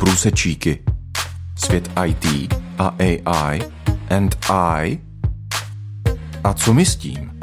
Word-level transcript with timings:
Průsečíky. 0.00 0.84
Svět 1.56 1.90
IT 2.06 2.54
a 2.78 2.96
AI 2.98 3.60
and 4.10 4.36
I. 4.50 4.98
A 6.44 6.54
co 6.54 6.74
my 6.74 6.84
s 6.86 6.96
tím? 6.96 7.40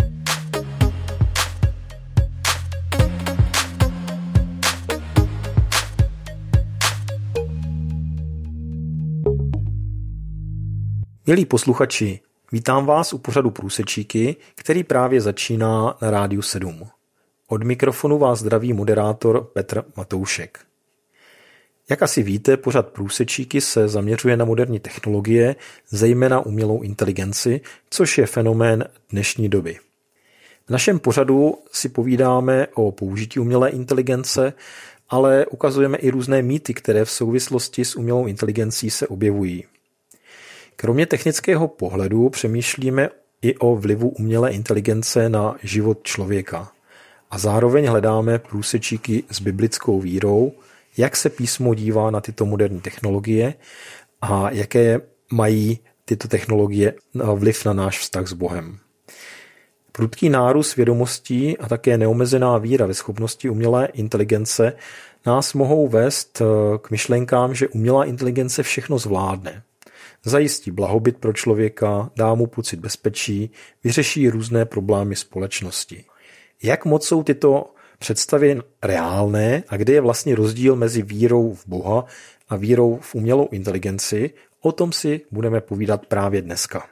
Milí 11.28 11.46
posluchači, 11.46 12.20
vítám 12.52 12.86
vás 12.86 13.14
u 13.14 13.18
pořadu 13.18 13.52
Průsečíky, 13.52 14.36
který 14.56 14.84
právě 14.84 15.22
začíná 15.22 15.98
na 16.02 16.12
Rádiu 16.12 16.42
7. 16.42 16.84
Od 17.48 17.64
mikrofonu 17.64 18.18
vás 18.18 18.40
zdraví 18.40 18.74
moderátor 18.74 19.44
Petr 19.44 19.84
Matoušek. 19.98 20.67
Jak 21.90 22.02
asi 22.02 22.24
víte, 22.24 22.58
pořad 22.58 22.88
Průsečíky 22.88 23.62
se 23.62 23.88
zaměřuje 23.88 24.38
na 24.38 24.46
moderní 24.46 24.80
technologie, 24.80 25.56
zejména 25.90 26.40
umělou 26.40 26.82
inteligenci, 26.82 27.62
což 27.90 28.18
je 28.18 28.26
fenomén 28.26 28.86
dnešní 29.10 29.50
doby. 29.50 29.78
V 30.68 30.70
našem 30.70 31.00
pořadu 31.00 31.58
si 31.72 31.90
povídáme 31.90 32.68
o 32.74 32.92
použití 32.92 33.40
umělé 33.40 33.70
inteligence, 33.70 34.54
ale 35.10 35.46
ukazujeme 35.46 35.98
i 35.98 36.10
různé 36.10 36.42
mýty, 36.42 36.74
které 36.74 37.06
v 37.06 37.12
souvislosti 37.12 37.86
s 37.86 37.96
umělou 37.96 38.28
inteligencí 38.28 38.90
se 38.90 39.08
objevují. 39.08 39.64
Kromě 40.76 41.06
technického 41.06 41.68
pohledu 41.68 42.30
přemýšlíme 42.30 43.10
i 43.42 43.58
o 43.58 43.76
vlivu 43.76 44.10
umělé 44.10 44.52
inteligence 44.52 45.30
na 45.30 45.56
život 45.64 46.04
člověka. 46.04 46.72
A 47.32 47.38
zároveň 47.38 47.86
hledáme 47.86 48.40
průsečíky 48.40 49.24
s 49.32 49.42
biblickou 49.42 50.00
vírou, 50.00 50.54
jak 50.98 51.16
se 51.16 51.30
písmo 51.30 51.74
dívá 51.74 52.12
na 52.12 52.22
tyto 52.22 52.46
moderní 52.46 52.82
technologie 52.82 53.54
a 54.22 54.52
jaké 54.52 55.02
mají 55.32 55.80
tyto 56.06 56.28
technologie 56.28 56.94
vliv 57.36 57.66
na 57.66 57.74
náš 57.74 58.00
vztah 58.00 58.28
s 58.28 58.34
Bohem. 58.34 58.80
Prudký 59.92 60.30
nárůst 60.30 60.76
vědomostí 60.76 61.58
a 61.58 61.68
také 61.68 61.98
neomezená 61.98 62.58
víra 62.58 62.86
ve 62.86 62.94
schopnosti 62.94 63.50
umělé 63.50 63.86
inteligence 63.86 64.74
nás 65.26 65.54
mohou 65.54 65.88
vést 65.88 66.42
k 66.82 66.92
myšlenkám, 66.92 67.56
že 67.56 67.68
umělá 67.68 68.06
inteligence 68.06 68.64
všechno 68.64 69.00
zvládne. 69.00 69.64
Zajistí 70.26 70.72
blahobyt 70.72 71.18
pro 71.18 71.34
člověka, 71.34 72.12
dá 72.16 72.36
mu 72.36 72.48
pocit 72.48 72.80
bezpečí, 72.80 73.52
vyřeší 73.84 74.30
různé 74.30 74.66
problémy 74.66 75.16
společnosti. 75.16 76.06
Jak 76.64 76.86
moc 76.86 77.08
jsou 77.08 77.24
tyto 77.24 77.74
představy 78.00 78.62
reálné 78.84 79.64
a 79.70 79.78
kde 79.78 79.94
je 79.94 80.02
vlastně 80.02 80.36
rozdíl 80.36 80.76
mezi 80.76 81.02
vírou 81.02 81.54
v 81.54 81.68
Boha 81.68 82.06
a 82.50 82.56
vírou 82.56 83.00
v 83.02 83.16
umělou 83.16 83.48
inteligenci, 83.52 84.34
o 84.62 84.72
tom 84.72 84.92
si 84.92 85.22
budeme 85.32 85.62
povídat 85.62 86.06
právě 86.06 86.42
dneska. 86.42 86.86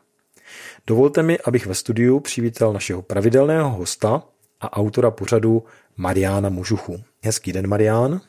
Dovolte 0.88 1.23
mi, 1.23 1.39
abych 1.39 1.66
ve 1.66 1.75
studiu 1.75 2.20
přivítal 2.20 2.73
našeho 2.73 3.02
pravidelného 3.02 3.70
hosta 3.70 4.23
a 4.62 4.78
autora 4.78 5.12
pořadu 5.12 5.64
Mariána 5.97 6.50
Mužuchu. 6.50 7.03
Hezký 7.23 7.53
den, 7.53 7.67
Marián. 7.67 8.22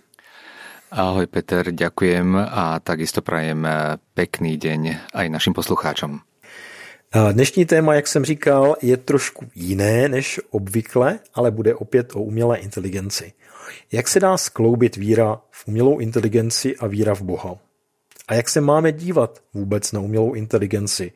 Ahoj 0.87 1.27
Peter, 1.27 1.67
ďakujem 1.75 2.39
a 2.39 2.79
takisto 2.79 3.19
prajem 3.19 3.67
pekný 4.15 4.55
deň 4.55 5.11
aj 5.19 5.27
našim 5.29 5.51
poslucháčom. 5.51 6.23
Dnešní 7.33 7.67
téma, 7.67 7.95
jak 7.95 8.09
jsem 8.09 8.25
říkal, 8.25 8.77
je 8.83 8.97
trošku 8.97 9.47
jiné 9.55 10.09
než 10.09 10.41
obvykle, 10.51 11.19
ale 11.35 11.51
bude 11.51 11.75
opět 11.75 12.17
o 12.17 12.23
umělé 12.23 12.59
inteligenci. 12.59 13.33
Jak 13.93 14.09
se 14.09 14.21
dá 14.21 14.37
skloubit 14.37 14.97
víra 14.97 15.41
v 15.51 15.69
umělou 15.69 15.99
inteligenci 15.99 16.77
a 16.77 16.87
víra 16.87 17.15
v 17.15 17.23
Boha? 17.23 17.59
A 18.29 18.35
jak 18.35 18.49
se 18.49 18.61
máme 18.61 18.93
dívat 18.93 19.43
vůbec 19.55 19.93
na 19.93 20.01
umělou 20.01 20.35
inteligenci? 20.35 21.13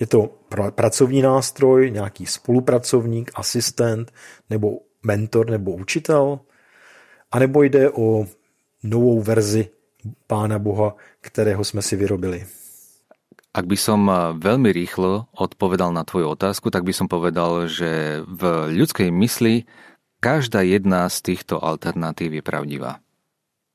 Je 0.00 0.06
to 0.06 0.38
pracovní 0.74 1.22
nástroj, 1.22 1.90
nějaký 1.90 2.26
spolupracovník, 2.26 3.30
asistent, 3.34 4.12
nebo 4.50 4.80
mentor, 5.02 5.50
nebo 5.50 5.72
učitel? 5.72 6.40
A 7.30 7.38
nebo 7.38 7.62
jde 7.62 7.90
o 7.90 8.26
novou 8.82 9.20
verzi 9.20 9.68
Pána 10.26 10.58
Boha, 10.58 10.96
kterého 11.20 11.64
jsme 11.64 11.82
si 11.82 11.96
vyrobili? 11.96 12.46
Ak 13.56 13.64
by 13.64 13.78
som 13.80 14.04
veľmi 14.36 14.68
rýchlo 14.68 15.32
odpovedal 15.32 15.88
na 15.88 16.04
tvoju 16.04 16.36
otázku, 16.36 16.68
tak 16.68 16.84
by 16.84 16.92
som 16.92 17.08
povedal, 17.08 17.64
že 17.72 18.20
v 18.28 18.68
ľudskej 18.76 19.08
mysli 19.08 19.64
každá 20.20 20.60
jedna 20.60 21.08
z 21.08 21.32
týchto 21.32 21.56
alternatív 21.64 22.36
je 22.36 22.42
pravdivá. 22.44 23.00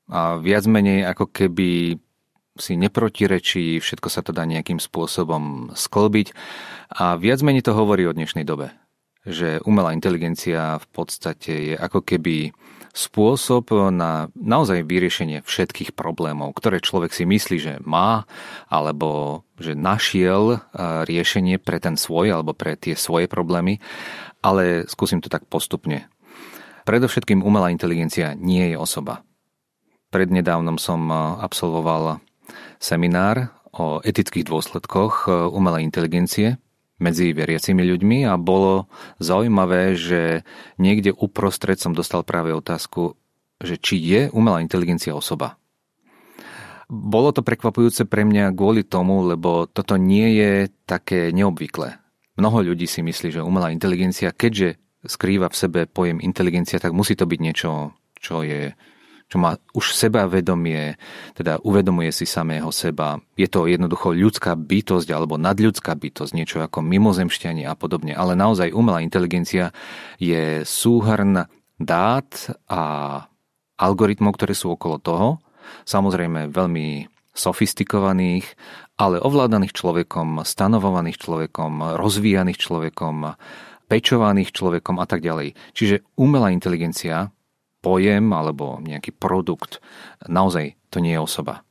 A 0.05 0.37
viac 0.37 0.69
menej 0.69 1.09
ako 1.09 1.33
keby 1.33 1.97
si 2.61 2.77
neprotirečí, 2.77 3.81
všetko 3.81 4.07
sa 4.11 4.21
to 4.21 4.29
dá 4.29 4.45
nejakým 4.45 4.77
spôsobom 4.77 5.73
sklbiť 5.73 6.35
a 6.93 7.17
viac 7.17 7.41
menej 7.41 7.65
to 7.65 7.73
hovorí 7.73 8.05
o 8.05 8.13
dnešnej 8.13 8.45
dobe. 8.45 8.75
Že 9.25 9.65
umelá 9.65 9.97
inteligencia 9.97 10.77
v 10.77 10.87
podstate 10.93 11.73
je 11.73 11.75
ako 11.79 12.05
keby 12.05 12.53
spôsob 12.91 13.71
na 13.91 14.27
naozaj 14.35 14.83
vyriešenie 14.83 15.47
všetkých 15.47 15.95
problémov, 15.95 16.51
ktoré 16.55 16.83
človek 16.83 17.15
si 17.15 17.23
myslí, 17.23 17.57
že 17.57 17.73
má, 17.87 18.27
alebo 18.67 19.41
že 19.55 19.75
našiel 19.75 20.59
riešenie 21.07 21.55
pre 21.59 21.79
ten 21.79 21.95
svoj 21.95 22.35
alebo 22.35 22.51
pre 22.51 22.75
tie 22.75 22.99
svoje 22.99 23.31
problémy, 23.31 23.79
ale 24.43 24.87
skúsim 24.91 25.23
to 25.23 25.31
tak 25.31 25.47
postupne. 25.47 26.11
Predovšetkým 26.83 27.45
umelá 27.45 27.69
inteligencia 27.69 28.33
nie 28.33 28.73
je 28.73 28.77
osoba. 28.77 29.21
Prednedávnom 30.11 30.75
som 30.75 31.07
absolvoval 31.39 32.19
seminár 32.81 33.55
o 33.71 34.03
etických 34.03 34.43
dôsledkoch 34.43 35.31
umelej 35.55 35.87
inteligencie 35.87 36.59
medzi 37.01 37.33
veriacimi 37.33 37.81
ľuďmi 37.81 38.29
a 38.29 38.37
bolo 38.37 38.85
zaujímavé, 39.17 39.97
že 39.97 40.45
niekde 40.77 41.11
uprostred 41.11 41.81
som 41.81 41.97
dostal 41.97 42.21
práve 42.21 42.53
otázku, 42.53 43.17
že 43.57 43.81
či 43.81 43.97
je 43.97 44.21
umelá 44.31 44.61
inteligencia 44.61 45.17
osoba. 45.17 45.57
Bolo 46.91 47.31
to 47.31 47.41
prekvapujúce 47.41 48.05
pre 48.05 48.27
mňa 48.27 48.53
kvôli 48.53 48.85
tomu, 48.85 49.25
lebo 49.25 49.65
toto 49.65 49.95
nie 49.97 50.37
je 50.37 50.51
také 50.85 51.33
neobvyklé. 51.33 51.97
Mnoho 52.35 52.73
ľudí 52.73 52.85
si 52.85 53.01
myslí, 53.01 53.39
že 53.39 53.45
umelá 53.45 53.71
inteligencia, 53.71 54.35
keďže 54.35 54.75
skrýva 55.07 55.49
v 55.49 55.59
sebe 55.59 55.79
pojem 55.87 56.21
inteligencia, 56.21 56.77
tak 56.77 56.93
musí 56.93 57.17
to 57.17 57.25
byť 57.25 57.39
niečo, 57.41 57.95
čo 58.19 58.45
je 58.45 58.75
čo 59.31 59.39
má 59.39 59.55
už 59.71 59.95
sebavedomie, 59.95 60.99
teda 61.39 61.63
uvedomuje 61.63 62.11
si 62.11 62.27
samého 62.27 62.67
seba. 62.75 63.15
Je 63.39 63.47
to 63.47 63.63
jednoducho 63.63 64.11
ľudská 64.11 64.59
bytosť 64.59 65.07
alebo 65.07 65.39
nadľudská 65.39 65.95
bytosť, 65.95 66.35
niečo 66.35 66.59
ako 66.59 66.83
mimozemšťanie 66.83 67.63
a 67.63 67.71
podobne. 67.79 68.11
Ale 68.11 68.35
naozaj 68.35 68.75
umelá 68.75 68.99
inteligencia 68.99 69.71
je 70.19 70.67
súhrn 70.67 71.47
dát 71.79 72.29
a 72.67 72.81
algoritmov, 73.79 74.35
ktoré 74.35 74.51
sú 74.51 74.75
okolo 74.75 74.99
toho. 74.99 75.39
Samozrejme 75.87 76.51
veľmi 76.51 77.07
sofistikovaných, 77.31 78.43
ale 78.99 79.23
ovládaných 79.23 79.71
človekom, 79.71 80.43
stanovovaných 80.43 81.15
človekom, 81.15 81.95
rozvíjaných 81.95 82.59
človekom, 82.59 83.39
pečovaných 83.87 84.51
človekom 84.51 84.99
a 84.99 85.07
tak 85.07 85.23
ďalej. 85.23 85.55
Čiže 85.71 86.03
umelá 86.19 86.51
inteligencia 86.51 87.31
pojem 87.81 88.31
alebo 88.31 88.77
nejaký 88.79 89.11
produkt, 89.17 89.81
naozaj 90.29 90.77
to 90.93 91.01
nie 91.01 91.17
je 91.17 91.21
osoba. 91.21 91.65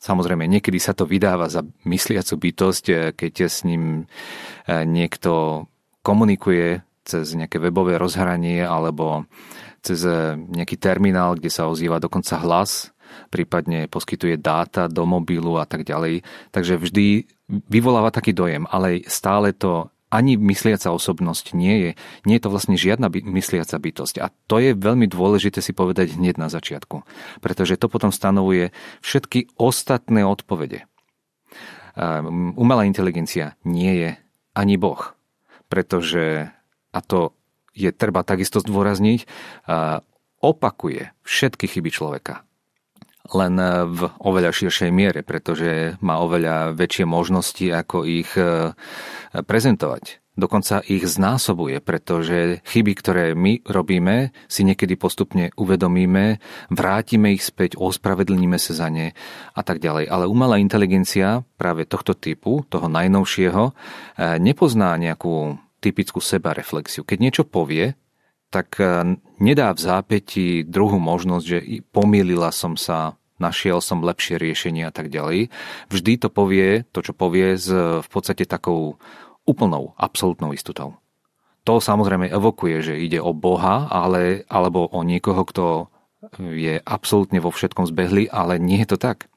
Samozrejme, 0.00 0.48
niekedy 0.48 0.80
sa 0.80 0.96
to 0.96 1.04
vydáva 1.04 1.52
za 1.52 1.60
mysliacu 1.84 2.34
bytosť, 2.40 2.84
eh, 2.88 2.96
keď 3.12 3.34
s 3.44 3.68
ním 3.68 4.08
eh, 4.64 4.88
niekto 4.88 5.64
komunikuje 6.00 6.80
cez 7.04 7.36
nejaké 7.36 7.60
webové 7.60 8.00
rozhranie 8.00 8.64
alebo 8.64 9.28
cez 9.84 10.00
eh, 10.08 10.40
nejaký 10.40 10.80
terminál, 10.80 11.36
kde 11.36 11.52
sa 11.52 11.68
ozýva 11.68 12.00
dokonca 12.00 12.40
hlas, 12.40 12.96
prípadne 13.28 13.92
poskytuje 13.92 14.40
dáta 14.40 14.88
do 14.88 15.04
mobilu 15.04 15.60
a 15.60 15.68
tak 15.68 15.84
ďalej. 15.84 16.24
Takže 16.48 16.80
vždy 16.80 17.28
vyvoláva 17.68 18.08
taký 18.08 18.32
dojem, 18.32 18.64
ale 18.72 19.04
stále 19.04 19.52
to 19.52 19.92
ani 20.10 20.34
mysliaca 20.34 20.90
osobnosť 20.90 21.54
nie 21.54 21.74
je. 21.78 21.90
Nie 22.26 22.36
je 22.36 22.44
to 22.44 22.52
vlastne 22.52 22.74
žiadna 22.74 23.06
by, 23.06 23.22
mysliaca 23.22 23.78
bytosť. 23.78 24.18
A 24.18 24.34
to 24.50 24.58
je 24.58 24.74
veľmi 24.74 25.06
dôležité 25.06 25.62
si 25.62 25.70
povedať 25.70 26.18
hneď 26.18 26.36
na 26.36 26.50
začiatku. 26.50 27.06
Pretože 27.38 27.78
to 27.78 27.86
potom 27.86 28.10
stanovuje 28.10 28.74
všetky 29.00 29.54
ostatné 29.54 30.26
odpovede. 30.26 30.90
Umelá 32.58 32.84
inteligencia 32.90 33.54
nie 33.62 33.94
je 33.94 34.10
ani 34.58 34.74
Boh. 34.74 35.14
Pretože, 35.70 36.50
a 36.90 37.00
to 37.06 37.38
je 37.70 37.94
treba 37.94 38.26
takisto 38.26 38.58
zdôrazniť, 38.58 39.30
opakuje 40.42 41.14
všetky 41.22 41.70
chyby 41.70 41.90
človeka 41.94 42.42
len 43.28 43.54
v 43.90 44.00
oveľa 44.24 44.50
širšej 44.50 44.90
miere, 44.90 45.20
pretože 45.20 46.00
má 46.00 46.18
oveľa 46.24 46.72
väčšie 46.72 47.04
možnosti, 47.04 47.66
ako 47.68 48.08
ich 48.08 48.32
e, 48.34 48.72
prezentovať. 49.44 50.18
dokonca 50.40 50.80
ich 50.88 51.04
znásobuje, 51.04 51.84
pretože 51.84 52.64
chyby, 52.64 52.92
ktoré 52.96 53.24
my 53.36 53.60
robíme, 53.68 54.32
si 54.48 54.64
niekedy 54.64 54.96
postupne 54.96 55.52
uvedomíme, 55.52 56.40
vrátime 56.72 57.36
ich 57.36 57.44
späť, 57.44 57.76
ospravedlníme 57.76 58.56
sa 58.56 58.72
za 58.72 58.88
ne 58.88 59.12
a 59.52 59.60
tak 59.60 59.84
ďalej. 59.84 60.08
Ale 60.08 60.24
umelá 60.24 60.56
inteligencia 60.56 61.44
práve 61.60 61.84
tohto 61.84 62.16
typu, 62.16 62.64
toho 62.72 62.88
najnovšieho, 62.88 63.64
e, 63.68 63.72
nepozná 64.40 64.96
nejakú 64.96 65.60
typickú 65.80 66.20
sebareflexiu. 66.20 67.04
Keď 67.04 67.18
niečo 67.20 67.42
povie, 67.44 67.96
tak 68.50 68.76
e, 68.82 69.16
nedá 69.38 69.70
v 69.72 69.80
zápäti 69.80 70.46
druhú 70.66 70.98
možnosť, 70.98 71.44
že 71.46 71.58
pomýlila 71.94 72.50
som 72.50 72.74
sa, 72.74 73.16
našiel 73.38 73.78
som 73.80 74.02
lepšie 74.04 74.36
riešenie 74.36 74.84
a 74.84 74.92
tak 74.92 75.08
ďalej. 75.08 75.48
Vždy 75.88 76.12
to 76.20 76.28
povie, 76.28 76.84
to 76.90 77.00
čo 77.00 77.14
povie, 77.14 77.56
s 77.56 77.70
v 78.04 78.08
podstate 78.10 78.44
takou 78.44 78.98
úplnou, 79.48 79.96
absolútnou 79.96 80.52
istotou. 80.52 81.00
To 81.64 81.78
samozrejme 81.78 82.28
evokuje, 82.28 82.82
že 82.82 82.94
ide 83.00 83.20
o 83.20 83.36
Boha, 83.36 83.88
ale, 83.88 84.44
alebo 84.48 84.88
o 84.90 85.00
niekoho, 85.04 85.44
kto 85.44 85.66
je 86.38 86.80
absolútne 86.84 87.40
vo 87.40 87.48
všetkom 87.48 87.88
zbehli, 87.88 88.28
ale 88.28 88.60
nie 88.60 88.84
je 88.84 88.96
to 88.96 88.98
tak. 89.00 89.30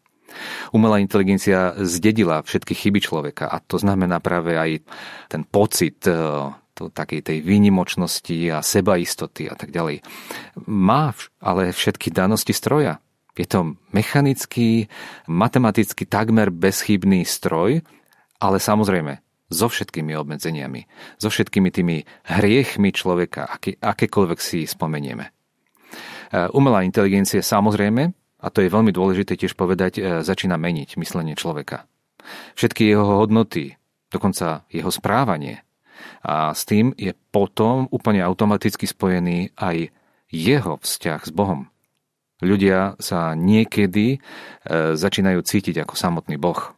Umelá 0.73 0.97
inteligencia 0.97 1.77
zdedila 1.77 2.41
všetky 2.41 2.73
chyby 2.73 2.99
človeka 3.05 3.45
a 3.45 3.61
to 3.61 3.77
znamená 3.77 4.17
práve 4.17 4.57
aj 4.57 4.81
ten 5.29 5.45
pocit 5.45 6.01
e, 6.09 6.15
to, 6.73 6.89
takej 6.89 7.21
tej 7.21 7.37
výnimočnosti 7.45 8.37
a 8.49 8.65
sebaistoty 8.65 9.47
a 9.47 9.55
tak 9.55 9.69
ďalej. 9.69 10.01
Má 10.65 11.13
ale 11.39 11.71
všetky 11.71 12.09
danosti 12.09 12.51
stroja. 12.51 12.99
Je 13.33 13.49
to 13.49 13.77
mechanický, 13.89 14.89
matematicky 15.25 16.05
takmer 16.05 16.53
bezchybný 16.53 17.25
stroj, 17.25 17.81
ale 18.37 18.57
samozrejme 18.61 19.23
so 19.53 19.69
všetkými 19.69 20.13
obmedzeniami, 20.17 20.85
so 21.21 21.29
všetkými 21.29 21.69
tými 21.69 21.97
hriechmi 22.25 22.89
človeka, 22.89 23.45
aké, 23.45 23.77
akékoľvek 23.77 24.39
si 24.41 24.65
spomenieme. 24.65 25.29
E, 25.29 25.31
umelá 26.53 26.81
inteligencia 26.85 27.41
samozrejme, 27.41 28.03
a 28.43 28.47
to 28.51 28.59
je 28.65 28.73
veľmi 28.73 28.89
dôležité 28.89 29.37
tiež 29.37 29.53
povedať, 29.53 30.01
e, 30.01 30.01
začína 30.25 30.57
meniť 30.57 30.97
myslenie 30.97 31.37
človeka. 31.37 31.85
Všetky 32.57 32.85
jeho 32.85 33.23
hodnoty, 33.23 33.77
dokonca 34.09 34.65
jeho 34.73 34.89
správanie. 34.89 35.61
A 36.23 36.55
s 36.55 36.63
tým 36.67 36.95
je 36.95 37.11
potom 37.31 37.87
úplne 37.89 38.23
automaticky 38.23 38.87
spojený 38.87 39.55
aj 39.57 39.91
jeho 40.33 40.81
vzťah 40.81 41.21
s 41.23 41.31
Bohom. 41.31 41.69
Ľudia 42.43 42.99
sa 42.99 43.37
niekedy 43.37 44.17
e, 44.17 44.19
začínajú 44.97 45.39
cítiť 45.45 45.85
ako 45.87 45.95
samotný 45.95 46.35
Boh. 46.35 46.75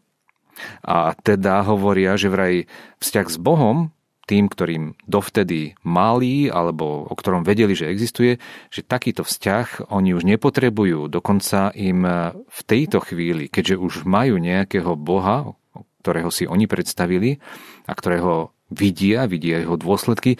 A 0.85 1.17
teda 1.17 1.65
hovoria, 1.65 2.15
že 2.15 2.31
vraj 2.31 2.69
vzťah 3.01 3.27
s 3.27 3.37
Bohom, 3.41 3.95
tým, 4.25 4.49
ktorým 4.49 4.97
dovtedy 5.05 5.77
mali 5.85 6.49
alebo 6.49 7.05
o 7.05 7.13
ktorom 7.13 7.45
vedeli, 7.45 7.77
že 7.77 7.89
existuje, 7.89 8.41
že 8.73 8.81
takýto 8.81 9.21
vzťah 9.21 9.93
oni 9.93 10.17
už 10.17 10.25
nepotrebujú. 10.25 11.07
Dokonca 11.13 11.69
im 11.77 12.01
v 12.33 12.59
tejto 12.65 13.05
chvíli, 13.05 13.47
keďže 13.47 13.77
už 13.77 13.93
majú 14.09 14.41
nejakého 14.41 14.97
Boha, 14.97 15.53
ktorého 16.01 16.33
si 16.33 16.49
oni 16.49 16.65
predstavili 16.65 17.37
a 17.85 17.93
ktorého 17.93 18.54
vidia, 18.75 19.23
vidia 19.25 19.63
jeho 19.63 19.79
dôsledky, 19.79 20.35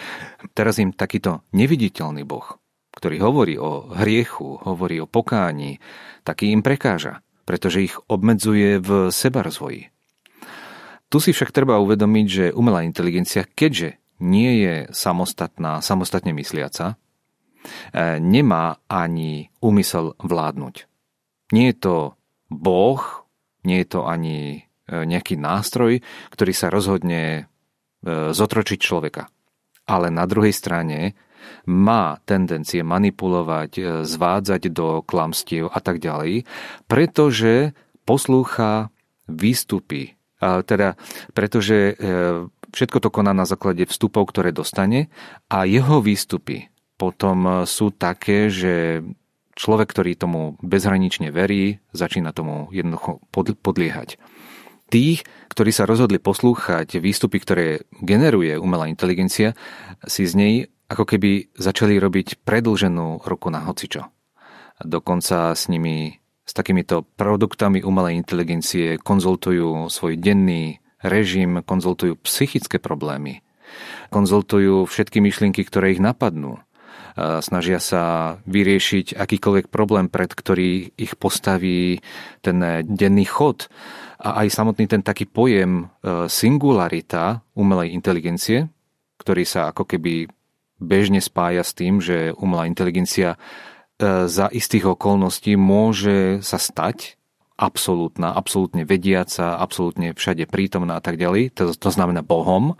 teraz 0.51 0.77
im 0.83 0.91
takýto 0.91 1.47
neviditeľný 1.55 2.27
Boh, 2.27 2.59
ktorý 2.91 3.17
hovorí 3.23 3.55
o 3.55 3.87
hriechu, 3.95 4.59
hovorí 4.67 4.99
o 4.99 5.07
pokání, 5.07 5.79
taký 6.27 6.51
im 6.51 6.59
prekáža, 6.59 7.23
pretože 7.47 7.87
ich 7.87 7.95
obmedzuje 8.11 8.83
v 8.83 9.09
sebarozvoji. 9.09 9.95
Tu 11.07 11.17
si 11.21 11.31
však 11.31 11.53
treba 11.53 11.79
uvedomiť, 11.79 12.27
že 12.27 12.45
umelá 12.51 12.83
inteligencia, 12.83 13.45
keďže 13.45 14.01
nie 14.19 14.63
je 14.65 14.75
samostatná, 14.91 15.79
samostatne 15.79 16.33
mysliaca, 16.33 16.95
e, 16.95 18.17
nemá 18.17 18.81
ani 18.89 19.53
úmysel 19.61 20.17
vládnuť. 20.19 20.75
Nie 21.53 21.71
je 21.71 21.77
to 21.77 21.95
Boh, 22.49 23.01
nie 23.67 23.83
je 23.83 23.87
to 23.87 24.01
ani 24.09 24.37
e, 24.55 24.59
nejaký 24.91 25.37
nástroj, 25.37 26.01
ktorý 26.33 26.53
sa 26.55 26.73
rozhodne 26.73 27.51
zotročiť 28.05 28.79
človeka. 28.79 29.25
Ale 29.89 30.13
na 30.13 30.29
druhej 30.29 30.53
strane 30.53 31.17
má 31.65 32.21
tendencie 32.25 32.85
manipulovať, 32.85 34.05
zvádzať 34.05 34.61
do 34.69 35.01
klamstiev 35.01 35.69
a 35.69 35.81
tak 35.81 36.01
ďalej, 36.01 36.45
pretože 36.85 37.73
poslúcha 38.05 38.93
výstupy 39.25 40.15
teda, 40.39 40.99
pretože 41.31 41.95
e, 41.95 42.13
všetko 42.75 42.97
to 42.99 43.09
koná 43.09 43.31
na 43.31 43.47
základe 43.47 43.87
vstupov, 43.87 44.29
ktoré 44.29 44.51
dostane 44.51 45.07
a 45.47 45.63
jeho 45.63 46.03
výstupy 46.03 46.69
potom 46.99 47.37
e, 47.47 47.51
sú 47.63 47.91
také, 47.95 48.51
že 48.51 49.01
človek, 49.55 49.87
ktorý 49.95 50.11
tomu 50.19 50.59
bezhranične 50.59 51.31
verí, 51.31 51.79
začína 51.95 52.35
tomu 52.35 52.67
jednoducho 52.75 53.23
podliehať. 53.63 54.19
Tých, 54.85 55.25
ktorí 55.49 55.71
sa 55.73 55.89
rozhodli 55.89 56.21
poslúchať 56.21 57.01
výstupy, 57.01 57.41
ktoré 57.41 57.65
generuje 58.05 58.53
umelá 58.59 58.85
inteligencia, 58.85 59.57
si 60.05 60.29
z 60.29 60.33
nej 60.37 60.53
ako 60.85 61.09
keby 61.09 61.57
začali 61.57 61.97
robiť 61.97 62.45
predlženú 62.45 63.25
ruku 63.25 63.49
na 63.49 63.65
hocičo. 63.65 64.05
Dokonca 64.77 65.57
s 65.57 65.65
nimi 65.71 66.21
s 66.45 66.53
takýmito 66.53 67.01
produktami 67.17 67.81
umelej 67.81 68.21
inteligencie 68.21 69.01
konzultujú 69.01 69.89
svoj 69.89 70.13
denný 70.21 70.77
režim, 71.01 71.65
konzultujú 71.65 72.21
psychické 72.21 72.77
problémy, 72.77 73.41
konzultujú 74.13 74.85
všetky 74.85 75.25
myšlienky, 75.25 75.65
ktoré 75.65 75.97
ich 75.97 76.01
napadnú. 76.03 76.61
Snažia 77.15 77.79
sa 77.79 78.37
vyriešiť 78.45 79.15
akýkoľvek 79.15 79.71
problém, 79.71 80.11
pred 80.11 80.29
ktorý 80.29 80.93
ich 80.99 81.15
postaví 81.15 82.03
ten 82.43 82.61
denný 82.85 83.25
chod. 83.25 83.71
A 84.19 84.45
aj 84.45 84.53
samotný 84.53 84.85
ten 84.87 85.03
taký 85.03 85.27
pojem 85.27 85.85
e, 86.01 86.25
singularita 86.31 87.43
umelej 87.55 87.91
inteligencie, 87.95 88.71
ktorý 89.19 89.43
sa 89.43 89.71
ako 89.71 89.87
keby 89.87 90.27
bežne 90.79 91.23
spája 91.23 91.63
s 91.63 91.71
tým, 91.71 92.03
že 92.03 92.35
umelá 92.35 92.67
inteligencia 92.67 93.39
E, 93.95 94.27
za 94.27 94.51
istých 94.51 94.91
okolností 94.99 95.55
môže 95.55 96.43
sa 96.43 96.59
stať 96.59 97.15
absolútna, 97.55 98.35
absolútne 98.35 98.83
vediaca, 98.83 99.55
absolútne 99.55 100.11
všade 100.11 100.43
prítomná 100.51 100.99
a 100.99 101.03
tak 101.03 101.15
ďalej, 101.15 101.55
to, 101.55 101.71
to 101.71 101.89
znamená 101.95 102.19
Bohom, 102.19 102.75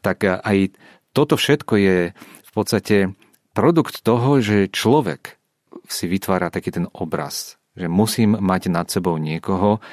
tak 0.00 0.24
aj 0.24 0.72
toto 1.12 1.36
všetko 1.36 1.74
je 1.76 1.98
v 2.16 2.50
podstate 2.56 3.12
produkt 3.52 4.00
toho, 4.00 4.40
že 4.40 4.72
človek 4.72 5.36
si 5.84 6.08
vytvára 6.08 6.48
taký 6.48 6.72
ten 6.72 6.88
obraz, 6.96 7.60
že 7.76 7.92
musím 7.92 8.40
mať 8.40 8.72
nad 8.72 8.88
sebou 8.88 9.20
niekoho, 9.20 9.84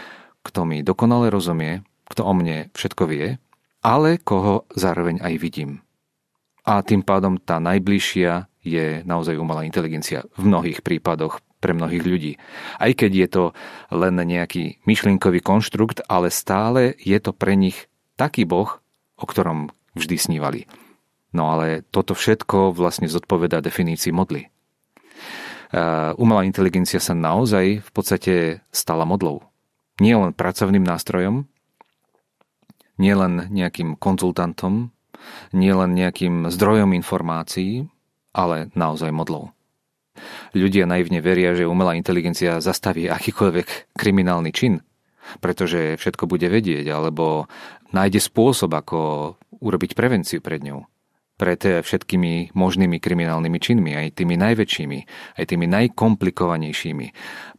kto 0.45 0.61
mi 0.69 0.85
dokonale 0.85 1.33
rozumie, 1.33 1.81
kto 2.05 2.21
o 2.21 2.33
mne 2.37 2.69
všetko 2.77 3.03
vie, 3.09 3.41
ale 3.81 4.21
koho 4.21 4.69
zároveň 4.77 5.25
aj 5.25 5.33
vidím. 5.41 5.81
A 6.65 6.85
tým 6.85 7.01
pádom 7.01 7.41
tá 7.41 7.57
najbližšia 7.57 8.49
je 8.65 9.01
naozaj 9.05 9.37
umelá 9.37 9.65
inteligencia 9.65 10.25
v 10.37 10.49
mnohých 10.49 10.81
prípadoch 10.81 11.41
pre 11.61 11.73
mnohých 11.73 12.05
ľudí. 12.05 12.33
Aj 12.77 12.89
keď 12.93 13.11
je 13.13 13.27
to 13.29 13.43
len 13.93 14.17
nejaký 14.17 14.81
myšlienkový 14.85 15.41
konštrukt, 15.41 16.01
ale 16.05 16.33
stále 16.33 16.97
je 17.01 17.17
to 17.21 17.33
pre 17.33 17.53
nich 17.57 17.89
taký 18.17 18.45
boh, 18.45 18.81
o 19.17 19.25
ktorom 19.25 19.73
vždy 19.93 20.17
snívali. 20.17 20.61
No 21.33 21.53
ale 21.53 21.85
toto 21.89 22.17
všetko 22.17 22.73
vlastne 22.73 23.09
zodpoveda 23.09 23.61
definícii 23.61 24.13
modly. 24.13 24.49
Umelá 26.17 26.45
inteligencia 26.45 27.01
sa 27.01 27.13
naozaj 27.13 27.81
v 27.81 27.89
podstate 27.93 28.33
stala 28.73 29.05
modlou. 29.05 29.45
Nie 29.99 30.19
len 30.19 30.35
pracovným 30.35 30.83
nástrojom, 30.83 31.47
nie 32.99 33.13
len 33.15 33.47
nejakým 33.51 33.95
konzultantom, 33.95 34.91
nie 35.55 35.71
len 35.71 35.95
nejakým 35.95 36.51
zdrojom 36.51 36.91
informácií, 36.95 37.87
ale 38.35 38.71
naozaj 38.75 39.15
modlou. 39.15 39.55
Ľudia 40.55 40.87
naivne 40.87 41.19
veria, 41.19 41.51
že 41.55 41.67
umelá 41.67 41.95
inteligencia 41.99 42.63
zastaví 42.63 43.11
akýkoľvek 43.11 43.95
kriminálny 43.99 44.51
čin, 44.55 44.79
pretože 45.43 45.99
všetko 45.99 46.27
bude 46.27 46.47
vedieť, 46.47 46.87
alebo 46.91 47.51
nájde 47.91 48.23
spôsob, 48.23 48.71
ako 48.71 48.99
urobiť 49.59 49.91
prevenciu 49.95 50.39
pred 50.39 50.63
ňou. 50.63 50.87
Pred 51.35 51.83
všetkými 51.83 52.55
možnými 52.55 52.95
kriminálnymi 52.95 53.59
činmi, 53.59 53.91
aj 53.91 54.23
tými 54.23 54.39
najväčšími, 54.39 54.99
aj 55.35 55.43
tými 55.43 55.67
najkomplikovanejšími. 55.67 57.07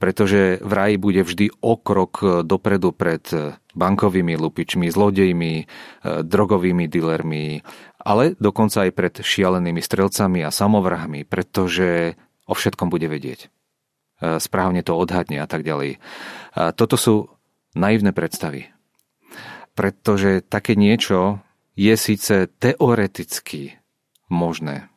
Pretože 0.01 0.65
vraj 0.65 0.97
bude 0.97 1.21
vždy 1.21 1.53
o 1.61 1.77
krok 1.77 2.25
dopredu 2.49 2.97
pred 2.97 3.21
bankovými 3.77 4.33
lupičmi, 4.41 4.89
zlodejmi, 4.89 5.69
drogovými 6.25 6.89
dealermi, 6.89 7.61
ale 8.01 8.33
dokonca 8.41 8.89
aj 8.89 8.97
pred 8.97 9.15
šialenými 9.21 9.85
strelcami 9.85 10.41
a 10.41 10.49
samovrahmi, 10.49 11.29
pretože 11.29 12.17
o 12.49 12.57
všetkom 12.57 12.89
bude 12.89 13.13
vedieť. 13.13 13.53
Správne 14.41 14.81
to 14.81 14.97
odhadne 14.97 15.37
a 15.37 15.45
tak 15.45 15.69
ďalej. 15.69 16.01
Toto 16.57 16.97
sú 16.97 17.29
naivné 17.77 18.17
predstavy. 18.17 18.73
Pretože 19.77 20.41
také 20.41 20.73
niečo 20.73 21.45
je 21.77 21.95
síce 21.95 22.49
teoreticky 22.57 23.77
možné, 24.33 24.89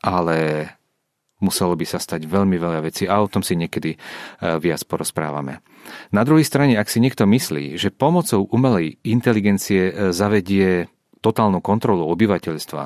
ale 0.00 0.68
muselo 1.38 1.76
by 1.76 1.84
sa 1.84 2.00
stať 2.00 2.24
veľmi 2.24 2.56
veľa 2.56 2.80
vecí 2.80 3.04
a 3.04 3.20
o 3.20 3.28
tom 3.28 3.44
si 3.44 3.54
niekedy 3.60 3.94
e, 3.94 3.98
viac 4.56 4.80
porozprávame. 4.88 5.60
Na 6.10 6.24
druhej 6.24 6.48
strane, 6.48 6.80
ak 6.80 6.88
si 6.88 6.98
niekto 6.98 7.28
myslí, 7.28 7.76
že 7.76 7.92
pomocou 7.92 8.48
umelej 8.48 8.96
inteligencie 9.04 9.92
e, 9.92 9.92
zavedie 10.16 10.88
totálnu 11.20 11.60
kontrolu 11.60 12.08
obyvateľstva, 12.08 12.84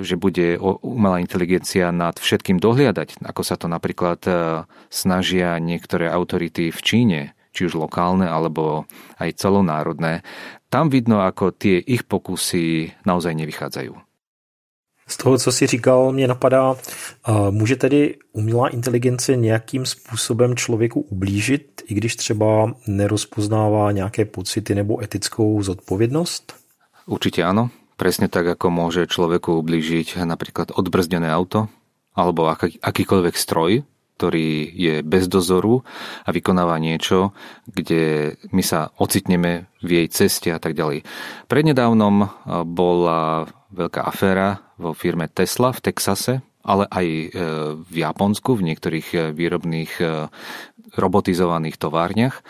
že 0.00 0.14
bude 0.14 0.60
umelá 0.60 1.18
inteligencia 1.18 1.90
nad 1.90 2.14
všetkým 2.16 2.62
dohliadať, 2.62 3.24
ako 3.26 3.42
sa 3.42 3.58
to 3.58 3.66
napríklad 3.66 4.20
e, 4.24 4.30
snažia 4.88 5.58
niektoré 5.58 6.08
autority 6.08 6.70
v 6.70 6.80
Číne, 6.80 7.20
či 7.52 7.66
už 7.66 7.78
lokálne 7.78 8.28
alebo 8.28 8.84
aj 9.18 9.38
celonárodné, 9.38 10.22
tam 10.68 10.92
vidno, 10.92 11.24
ako 11.24 11.52
tie 11.52 11.80
ich 11.80 12.04
pokusy 12.04 12.92
naozaj 13.08 13.32
nevychádzajú. 13.34 13.94
Z 15.08 15.16
toho, 15.16 15.38
co 15.38 15.52
si 15.52 15.66
říkal, 15.66 16.12
mě 16.12 16.28
napadá, 16.28 16.76
může 17.50 17.76
tedy 17.76 18.16
umělá 18.32 18.68
inteligence 18.68 19.36
nějakým 19.36 19.86
způsobem 19.86 20.56
člověku 20.56 21.00
ublížit, 21.00 21.82
i 21.88 21.94
když 21.94 22.16
třeba 22.16 22.74
nerozpoznává 22.86 23.92
nějaké 23.92 24.24
pocity 24.24 24.74
nebo 24.74 25.02
etickou 25.02 25.62
zodpovědnost? 25.62 26.52
Určite 27.08 27.40
áno. 27.40 27.72
Presne 27.98 28.28
tak, 28.28 28.46
ako 28.46 28.70
môže 28.70 29.10
človeku 29.10 29.58
ublížiť 29.58 30.22
napríklad 30.22 30.76
odbrzdené 30.76 31.32
auto 31.32 31.72
alebo 32.12 32.46
aký, 32.46 32.76
akýkoľvek 32.78 33.34
stroj, 33.34 33.82
ktorý 34.18 34.74
je 34.74 35.06
bez 35.06 35.30
dozoru 35.30 35.86
a 36.26 36.34
vykonáva 36.34 36.74
niečo, 36.82 37.30
kde 37.70 38.34
my 38.50 38.62
sa 38.66 38.90
ocitneme 38.98 39.70
v 39.78 40.02
jej 40.02 40.08
ceste 40.10 40.50
a 40.50 40.58
tak 40.58 40.74
ďalej. 40.74 41.06
Prednedávnom 41.46 42.26
bola 42.66 43.46
veľká 43.70 44.02
aféra 44.02 44.58
vo 44.74 44.90
firme 44.90 45.30
Tesla 45.30 45.70
v 45.70 45.82
Texase, 45.86 46.42
ale 46.66 46.90
aj 46.90 47.06
e, 47.06 47.26
v 47.78 47.94
Japonsku, 47.94 48.58
v 48.58 48.66
niektorých 48.74 49.08
e, 49.14 49.18
výrobných 49.30 49.92
robotizovaných 50.98 51.76
továrniach, 51.78 52.42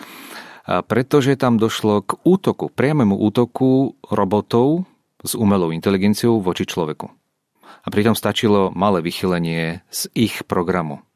pretože 0.86 1.34
tam 1.40 1.56
došlo 1.56 2.04
k 2.06 2.14
útoku, 2.22 2.68
priamému 2.70 3.16
útoku 3.16 3.96
robotov 4.08 4.84
s 5.24 5.32
umelou 5.34 5.74
inteligenciou 5.74 6.38
voči 6.38 6.68
človeku. 6.68 7.08
A 7.82 7.88
pritom 7.88 8.12
stačilo 8.12 8.68
malé 8.76 9.00
vychylenie 9.00 9.80
z 9.88 10.00
ich 10.12 10.44
programu. 10.44 11.07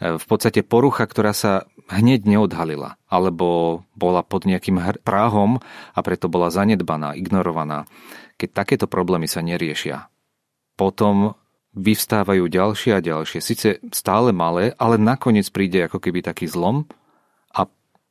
E, 0.00 0.16
v 0.18 0.24
podstate 0.26 0.66
porucha, 0.66 1.06
ktorá 1.06 1.32
sa 1.36 1.68
hneď 1.92 2.24
neodhalila, 2.24 2.96
alebo 3.08 3.80
bola 3.92 4.24
pod 4.24 4.48
nejakým 4.48 4.80
práhom 5.04 5.60
a 5.92 6.00
preto 6.00 6.32
bola 6.32 6.48
zanedbaná, 6.48 7.12
ignorovaná. 7.14 7.84
Keď 8.40 8.48
takéto 8.50 8.86
problémy 8.88 9.28
sa 9.28 9.44
neriešia, 9.44 10.08
potom 10.74 11.36
vyvstávajú 11.74 12.46
ďalšie 12.46 12.90
a 12.94 13.04
ďalšie, 13.04 13.38
síce 13.42 13.68
stále 13.90 14.30
malé, 14.30 14.72
ale 14.78 14.94
nakoniec 14.94 15.50
príde 15.50 15.84
ako 15.84 15.98
keby 15.98 16.22
taký 16.22 16.46
zlom 16.46 16.86
a 17.50 17.66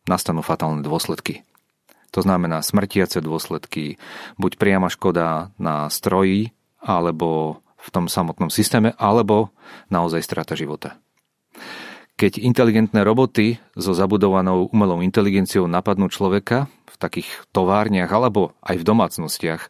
nastanú 0.08 0.44
fatálne 0.44 0.84
dôsledky. 0.84 1.48
To 2.14 2.22
znamená 2.22 2.62
smrtiace 2.62 3.24
dôsledky, 3.24 3.98
buď 4.38 4.52
priama 4.62 4.92
škoda 4.92 5.50
na 5.58 5.90
stroji, 5.90 6.54
alebo 6.84 7.64
v 7.80 7.90
tom 7.90 8.06
samotnom 8.08 8.52
systéme, 8.54 8.94
alebo 8.96 9.52
naozaj 9.90 10.22
strata 10.24 10.54
života. 10.54 11.03
Keď 12.24 12.40
inteligentné 12.40 13.04
roboty 13.04 13.60
so 13.76 13.92
zabudovanou 13.92 14.72
umelou 14.72 15.04
inteligenciou 15.04 15.68
napadnú 15.68 16.08
človeka 16.08 16.72
v 16.88 16.96
takých 16.96 17.28
továrniach 17.52 18.08
alebo 18.08 18.56
aj 18.64 18.80
v 18.80 18.88
domácnostiach, 18.88 19.68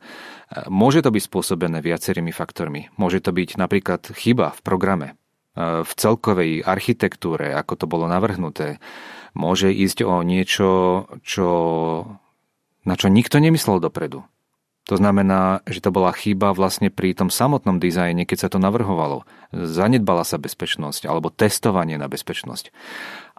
môže 0.70 1.02
to 1.02 1.10
byť 1.10 1.24
spôsobené 1.34 1.82
viacerými 1.82 2.30
faktormi. 2.30 2.94
Môže 2.94 3.26
to 3.26 3.34
byť 3.34 3.58
napríklad 3.58 4.06
chyba 4.14 4.54
v 4.54 4.60
programe, 4.62 5.08
v 5.58 5.92
celkovej 5.98 6.62
architektúre, 6.62 7.58
ako 7.58 7.74
to 7.74 7.86
bolo 7.90 8.06
navrhnuté. 8.06 8.78
Môže 9.34 9.74
ísť 9.74 10.06
o 10.06 10.22
niečo, 10.22 10.70
čo 11.26 11.50
na 12.86 12.94
čo 12.94 13.10
nikto 13.10 13.42
nemyslel 13.42 13.82
dopredu. 13.82 14.30
To 14.92 15.00
znamená, 15.00 15.64
že 15.64 15.80
to 15.80 15.96
bola 15.96 16.12
chyba 16.12 16.52
vlastne 16.52 16.92
pri 16.92 17.16
tom 17.16 17.32
samotnom 17.32 17.80
dizajne, 17.80 18.28
keď 18.28 18.38
sa 18.48 18.50
to 18.52 18.60
navrhovalo. 18.60 19.24
Zanedbala 19.56 20.28
sa 20.28 20.36
bezpečnosť 20.36 21.08
alebo 21.08 21.32
testovanie 21.32 21.96
na 21.96 22.12
bezpečnosť. 22.12 22.76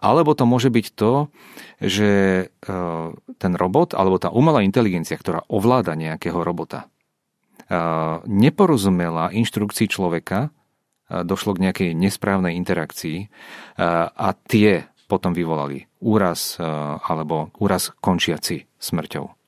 Alebo 0.01 0.33
to 0.33 0.49
môže 0.49 0.73
byť 0.73 0.85
to, 0.97 1.29
že 1.77 2.09
e, 2.49 2.75
ten 3.37 3.53
robot 3.53 3.93
alebo 3.93 4.17
tá 4.17 4.33
umelá 4.33 4.65
inteligencia, 4.65 5.21
ktorá 5.21 5.45
ovláda 5.45 5.93
nejakého 5.93 6.41
robota, 6.41 6.89
e, 7.69 7.77
neporozumela 8.25 9.29
inštrukcii 9.29 9.85
človeka, 9.85 10.49
e, 10.49 11.21
došlo 11.21 11.53
k 11.53 11.69
nejakej 11.69 11.89
nesprávnej 11.93 12.57
interakcii 12.57 13.29
a 14.17 14.33
tie 14.49 14.89
potom 15.05 15.37
vyvolali 15.37 15.85
úraz 16.01 16.57
alebo 16.57 17.53
úraz 17.61 17.93
končiaci 18.01 18.65
smrťou. 18.81 19.44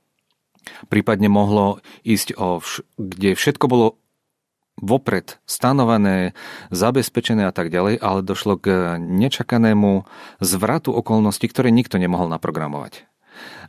Prípadne 0.87 1.27
mohlo 1.27 1.83
ísť 2.07 2.37
o, 2.37 2.61
vš- 2.61 2.85
kde 2.97 3.35
všetko 3.37 3.65
bolo 3.67 3.87
vopred 4.77 5.41
stanovené, 5.49 6.37
zabezpečené 6.69 7.49
a 7.49 7.53
tak 7.53 7.73
ďalej, 7.73 7.97
ale 7.97 8.21
došlo 8.21 8.61
k 8.61 8.97
nečakanému 9.01 10.05
zvratu 10.37 10.93
okolností, 10.93 11.49
ktoré 11.49 11.73
nikto 11.73 11.97
nemohol 11.97 12.29
naprogramovať. 12.29 13.09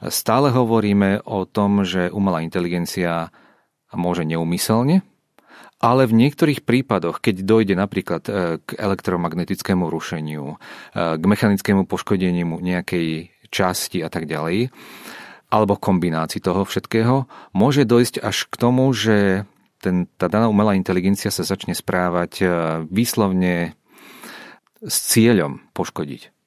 Stále 0.08 0.52
hovoríme 0.52 1.24
o 1.24 1.44
tom, 1.48 1.84
že 1.84 2.12
umelá 2.12 2.44
inteligencia 2.44 3.32
môže 3.92 4.24
neumyselne, 4.24 5.00
ale 5.78 6.10
v 6.10 6.26
niektorých 6.26 6.66
prípadoch, 6.66 7.22
keď 7.22 7.46
dojde 7.46 7.74
napríklad 7.78 8.22
e, 8.26 8.32
k 8.58 8.68
elektromagnetickému 8.74 9.86
rušeniu, 9.86 10.54
e, 10.54 11.16
k 11.16 11.22
mechanickému 11.22 11.86
poškodeniu 11.86 12.58
nejakej 12.58 13.30
časti 13.48 14.02
a 14.02 14.10
tak 14.10 14.26
ďalej, 14.26 14.74
alebo 15.48 15.80
kombinácii 15.80 16.44
toho 16.44 16.68
všetkého, 16.68 17.24
môže 17.56 17.88
dojsť 17.88 18.20
až 18.20 18.48
k 18.48 18.54
tomu, 18.60 18.92
že 18.92 19.48
ten, 19.80 20.10
tá 20.20 20.28
daná 20.28 20.50
umelá 20.50 20.74
inteligencia 20.76 21.32
sa 21.32 21.46
začne 21.46 21.72
správať 21.72 22.32
e, 22.42 22.46
výslovne 22.90 23.78
s 24.82 24.96
cieľom 25.08 25.62
poškodiť. 25.72 26.37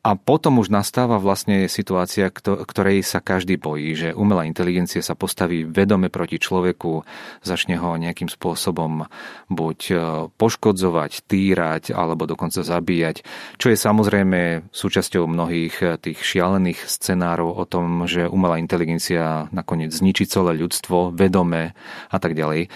A 0.00 0.16
potom 0.16 0.56
už 0.64 0.72
nastáva 0.72 1.20
vlastne 1.20 1.68
situácia, 1.68 2.32
ktorej 2.32 3.04
sa 3.04 3.20
každý 3.20 3.60
bojí, 3.60 3.92
že 3.92 4.08
umelá 4.16 4.48
inteligencia 4.48 5.04
sa 5.04 5.12
postaví 5.12 5.68
vedome 5.68 6.08
proti 6.08 6.40
človeku, 6.40 7.04
začne 7.44 7.76
ho 7.76 8.00
nejakým 8.00 8.32
spôsobom 8.32 9.04
buď 9.52 9.78
e, 9.92 9.94
poškodzovať, 10.40 11.12
týrať 11.28 11.84
alebo 11.92 12.24
dokonca 12.24 12.64
zabíjať, 12.64 13.28
čo 13.60 13.68
je 13.68 13.76
samozrejme 13.76 14.72
súčasťou 14.72 15.28
mnohých 15.28 15.74
e, 15.84 15.86
tých 16.00 16.24
šialených 16.24 16.80
scenárov 16.88 17.60
o 17.60 17.68
tom, 17.68 18.08
že 18.08 18.24
umelá 18.24 18.56
inteligencia 18.56 19.52
nakoniec 19.52 19.92
zničí 19.92 20.24
celé 20.24 20.56
ľudstvo 20.56 21.12
vedome 21.12 21.76
a 22.08 22.16
tak 22.16 22.32
ďalej. 22.32 22.72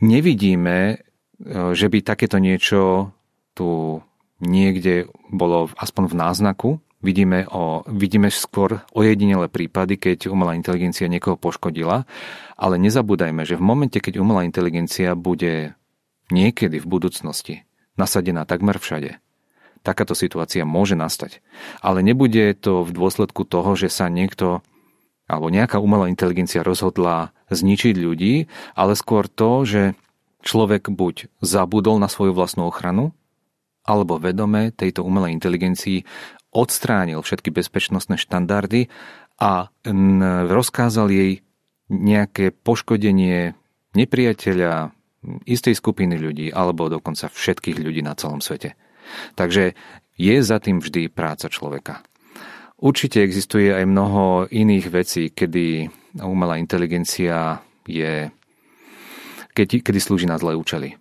Nevidíme, 0.00 0.76
e, 0.88 0.94
že 1.76 1.92
by 1.92 2.00
takéto 2.00 2.40
niečo 2.40 3.12
tu 3.52 4.00
niekde 4.40 5.06
bolo 5.28 5.70
aspoň 5.76 6.04
v 6.10 6.14
náznaku. 6.16 6.70
Vidíme, 7.00 7.48
o, 7.48 7.80
vidíme 7.88 8.28
skôr 8.28 8.84
ojedinele 8.92 9.48
prípady, 9.48 9.96
keď 9.96 10.28
umelá 10.28 10.52
inteligencia 10.52 11.08
niekoho 11.08 11.40
poškodila, 11.40 12.04
ale 12.60 12.76
nezabúdajme, 12.76 13.48
že 13.48 13.56
v 13.56 13.64
momente, 13.64 13.96
keď 14.04 14.20
umelá 14.20 14.44
inteligencia 14.44 15.16
bude 15.16 15.72
niekedy 16.28 16.76
v 16.76 16.86
budúcnosti 16.86 17.54
nasadená 17.96 18.44
takmer 18.44 18.76
všade, 18.76 19.16
takáto 19.80 20.12
situácia 20.12 20.68
môže 20.68 20.92
nastať. 20.92 21.40
Ale 21.80 22.04
nebude 22.04 22.52
to 22.52 22.84
v 22.84 22.92
dôsledku 22.92 23.48
toho, 23.48 23.72
že 23.80 23.88
sa 23.88 24.12
niekto 24.12 24.60
alebo 25.30 25.46
nejaká 25.46 25.78
umelá 25.78 26.10
inteligencia 26.10 26.66
rozhodla 26.66 27.30
zničiť 27.54 27.94
ľudí, 27.94 28.50
ale 28.74 28.98
skôr 28.98 29.30
to, 29.30 29.62
že 29.62 29.82
človek 30.42 30.90
buď 30.90 31.30
zabudol 31.38 32.02
na 32.02 32.10
svoju 32.10 32.34
vlastnú 32.34 32.66
ochranu, 32.66 33.14
alebo 33.84 34.20
vedome 34.20 34.70
tejto 34.74 35.02
umelej 35.02 35.34
inteligencii 35.36 36.04
odstránil 36.50 37.22
všetky 37.22 37.54
bezpečnostné 37.54 38.18
štandardy 38.18 38.90
a 39.40 39.70
rozkázal 40.50 41.08
jej 41.08 41.32
nejaké 41.90 42.52
poškodenie 42.54 43.54
nepriateľa 43.96 44.94
istej 45.46 45.74
skupiny 45.74 46.16
ľudí 46.18 46.52
alebo 46.52 46.90
dokonca 46.90 47.30
všetkých 47.30 47.78
ľudí 47.80 48.02
na 48.04 48.14
celom 48.14 48.44
svete. 48.44 48.76
Takže 49.34 49.74
je 50.20 50.36
za 50.44 50.60
tým 50.62 50.78
vždy 50.78 51.10
práca 51.10 51.50
človeka. 51.50 52.04
Určite 52.80 53.20
existuje 53.20 53.72
aj 53.72 53.84
mnoho 53.84 54.48
iných 54.48 54.86
vecí, 54.88 55.24
kedy 55.32 55.90
umelá 56.20 56.56
inteligencia 56.56 57.60
je, 57.84 58.32
kedy, 59.52 59.84
kedy 59.84 59.98
slúži 60.00 60.24
na 60.24 60.40
zlé 60.40 60.56
účely 60.56 60.99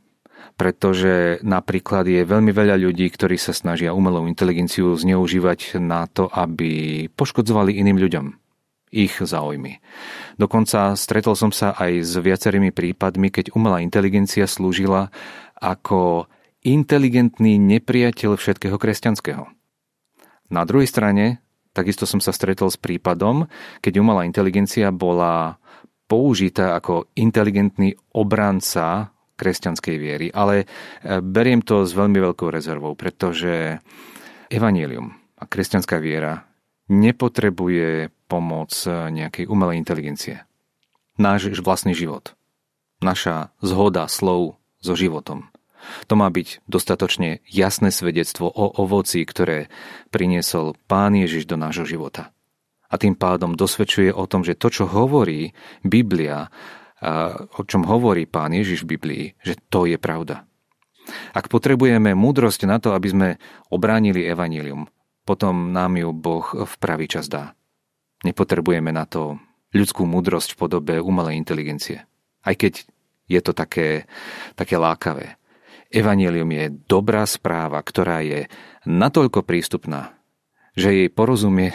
pretože 0.59 1.39
napríklad 1.39 2.03
je 2.03 2.27
veľmi 2.27 2.51
veľa 2.51 2.75
ľudí, 2.75 3.07
ktorí 3.07 3.39
sa 3.39 3.55
snažia 3.55 3.95
umelú 3.95 4.27
inteligenciu 4.27 4.91
zneužívať 4.91 5.79
na 5.79 6.03
to, 6.11 6.27
aby 6.27 7.07
poškodzovali 7.15 7.79
iným 7.79 7.95
ľuďom. 7.95 8.25
ich 8.89 9.21
záujmy. 9.21 9.79
Dokonca 10.41 10.97
stretol 10.97 11.37
som 11.37 11.53
sa 11.53 11.77
aj 11.77 11.91
s 12.01 12.13
viacerými 12.17 12.73
prípadmi, 12.73 13.29
keď 13.29 13.53
umelá 13.53 13.85
inteligencia 13.85 14.49
slúžila 14.49 15.13
ako 15.61 16.25
inteligentný 16.65 17.61
nepriateľ 17.61 18.35
všetkého 18.35 18.75
kresťanského. 18.81 19.45
Na 20.49 20.65
druhej 20.65 20.89
strane, 20.89 21.45
takisto 21.71 22.09
som 22.09 22.17
sa 22.17 22.33
stretol 22.33 22.73
s 22.73 22.81
prípadom, 22.81 23.45
keď 23.79 24.01
umelá 24.01 24.25
inteligencia 24.25 24.89
bola 24.89 25.61
použitá 26.09 26.73
ako 26.73 27.13
inteligentný 27.13 27.93
obranca 28.17 29.13
kresťanskej 29.39 29.95
viery, 29.95 30.27
ale 30.35 30.67
e, 30.99 31.23
beriem 31.23 31.63
to 31.63 31.87
s 31.87 31.95
veľmi 31.95 32.19
veľkou 32.19 32.51
rezervou, 32.51 32.99
pretože 32.99 33.79
evanílium 34.51 35.15
a 35.39 35.43
kresťanská 35.47 35.95
viera 36.03 36.43
nepotrebuje 36.91 38.11
pomoc 38.27 38.75
e, 38.83 38.91
nejakej 38.91 39.47
umelej 39.47 39.79
inteligencie. 39.79 40.43
Náš 41.15 41.55
vlastný 41.63 41.95
život, 41.95 42.35
naša 42.99 43.55
zhoda 43.63 44.11
slov 44.11 44.59
so 44.83 44.95
životom. 44.95 45.47
To 46.11 46.19
má 46.19 46.27
byť 46.27 46.63
dostatočne 46.67 47.39
jasné 47.47 47.89
svedectvo 47.89 48.51
o 48.51 48.67
ovoci, 48.83 49.23
ktoré 49.23 49.71
priniesol 50.11 50.75
Pán 50.91 51.15
Ježiš 51.15 51.47
do 51.47 51.55
nášho 51.55 51.87
života. 51.87 52.35
A 52.89 52.97
tým 52.97 53.13
pádom 53.13 53.53
dosvedčuje 53.53 54.09
o 54.09 54.25
tom, 54.25 54.41
že 54.41 54.57
to, 54.57 54.73
čo 54.73 54.89
hovorí 54.89 55.53
Biblia, 55.85 56.49
o 57.55 57.61
čom 57.63 57.87
hovorí 57.87 58.27
pán 58.27 58.51
Ježiš 58.51 58.83
v 58.83 58.99
Biblii, 58.99 59.25
že 59.43 59.55
to 59.71 59.87
je 59.87 59.95
pravda. 59.95 60.43
Ak 61.33 61.49
potrebujeme 61.49 62.13
múdrosť 62.13 62.69
na 62.69 62.77
to, 62.77 62.93
aby 62.93 63.07
sme 63.09 63.27
obránili 63.73 64.27
evanílium, 64.29 64.85
potom 65.25 65.73
nám 65.73 65.97
ju 65.97 66.09
Boh 66.13 66.45
v 66.45 66.73
pravý 66.77 67.09
čas 67.09 67.29
dá. 67.29 67.53
Nepotrebujeme 68.25 68.91
na 68.91 69.05
to 69.07 69.39
ľudskú 69.73 70.05
múdrosť 70.05 70.53
v 70.53 70.59
podobe 70.59 70.95
umelej 70.99 71.37
inteligencie. 71.37 72.03
Aj 72.41 72.55
keď 72.57 72.83
je 73.29 73.39
to 73.45 73.53
také, 73.53 74.09
také 74.57 74.75
lákavé. 74.75 75.37
Evangelium 75.89 76.49
je 76.49 76.65
dobrá 76.85 77.25
správa, 77.25 77.81
ktorá 77.81 78.21
je 78.21 78.45
natoľko 78.85 79.45
prístupná, 79.45 80.13
že 80.77 80.93
jej 80.93 81.09
porozumie 81.09 81.73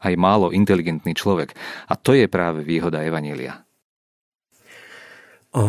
aj 0.00 0.14
málo 0.16 0.52
inteligentný 0.52 1.12
človek. 1.12 1.52
A 1.88 1.96
to 1.96 2.16
je 2.16 2.28
práve 2.28 2.64
výhoda 2.64 3.04
Evanielia. 3.04 3.64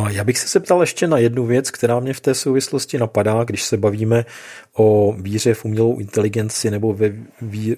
Já 0.10 0.24
bych 0.24 0.38
se 0.38 0.48
zeptal 0.48 0.82
ještě 0.82 1.08
na 1.08 1.18
jednu 1.18 1.46
věc, 1.46 1.72
která 1.72 2.00
mě 2.00 2.14
v 2.14 2.20
té 2.20 2.34
souvislosti 2.34 2.98
napadá, 2.98 3.44
když 3.44 3.64
se 3.64 3.78
bavíme 3.78 4.26
o 4.74 5.16
víře 5.18 5.54
v 5.54 5.66
umělou 5.66 6.00
inteligenci 6.00 6.72
nebo 6.72 6.94
ve 6.94 7.14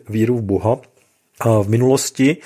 víru 0.09 0.37
v 0.37 0.41
Boha. 0.41 0.77
V 1.63 1.69
minulosti 1.69 2.37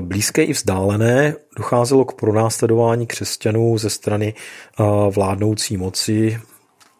blízké 0.00 0.44
i 0.44 0.52
vzdálené 0.52 1.34
docházelo 1.56 2.04
k 2.04 2.12
pronásledování 2.12 3.06
křesťanů 3.06 3.78
ze 3.78 3.90
strany 3.90 4.34
vládnoucí 5.10 5.76
moci, 5.76 6.38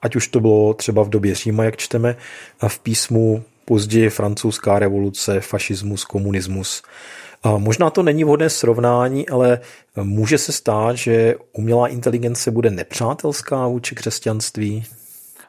ať 0.02 0.16
už 0.16 0.28
to 0.28 0.40
bylo 0.40 0.74
třeba 0.74 1.02
v 1.02 1.08
době 1.08 1.34
Říma, 1.34 1.64
jak 1.64 1.76
čteme 1.76 2.16
v 2.68 2.78
písmu, 2.78 3.42
později 3.64 4.10
francouzská 4.10 4.78
revoluce, 4.78 5.40
fašismus, 5.40 6.04
komunismus. 6.04 6.82
Možná 7.44 7.90
to 7.90 8.02
není 8.02 8.24
vhodné 8.24 8.50
srovnání, 8.50 9.28
ale 9.28 9.60
může 9.96 10.38
se 10.38 10.52
stát, 10.52 10.96
že 10.96 11.36
umělá 11.52 11.88
inteligence 11.88 12.50
bude 12.50 12.70
nepřátelská 12.70 13.66
vůči 13.66 13.94
křesťanství? 13.94 14.84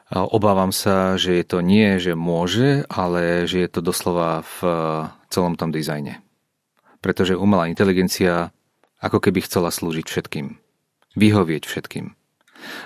Obávam 0.06 0.70
sa, 0.70 1.18
že 1.18 1.42
je 1.42 1.44
to 1.44 1.58
nie, 1.58 1.98
že 1.98 2.14
môže, 2.14 2.86
ale 2.86 3.42
že 3.50 3.66
je 3.66 3.68
to 3.74 3.82
doslova 3.82 4.46
v 4.46 4.58
celom 5.34 5.58
tom 5.58 5.74
dizajne. 5.74 6.22
Pretože 7.02 7.34
umelá 7.34 7.66
inteligencia 7.66 8.54
ako 9.02 9.18
keby 9.18 9.42
chcela 9.42 9.74
slúžiť 9.74 10.06
všetkým. 10.06 10.62
Vyhovieť 11.18 11.66
všetkým. 11.66 12.14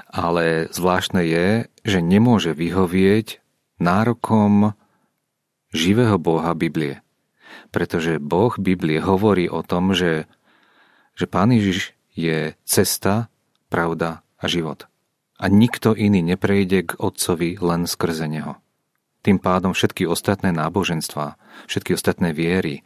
Ale 0.08 0.72
zvláštne 0.72 1.20
je, 1.28 1.46
že 1.84 2.00
nemôže 2.00 2.56
vyhovieť 2.56 3.44
nárokom 3.76 4.72
živého 5.76 6.16
Boha 6.16 6.56
Biblie 6.56 7.04
pretože 7.70 8.18
Boh 8.18 8.54
Biblie 8.58 8.98
hovorí 8.98 9.46
o 9.46 9.62
tom, 9.62 9.94
že, 9.94 10.26
že 11.14 11.26
Pán 11.30 11.54
Ježiš 11.54 11.94
je 12.14 12.54
cesta, 12.66 13.30
pravda 13.70 14.26
a 14.36 14.44
život. 14.50 14.90
A 15.40 15.48
nikto 15.48 15.96
iný 15.96 16.20
neprejde 16.20 16.92
k 16.92 16.96
Otcovi 17.00 17.56
len 17.56 17.88
skrze 17.88 18.28
Neho. 18.28 18.60
Tým 19.20 19.40
pádom 19.40 19.72
všetky 19.72 20.08
ostatné 20.08 20.52
náboženstva, 20.52 21.36
všetky 21.68 21.96
ostatné 21.96 22.32
viery 22.32 22.84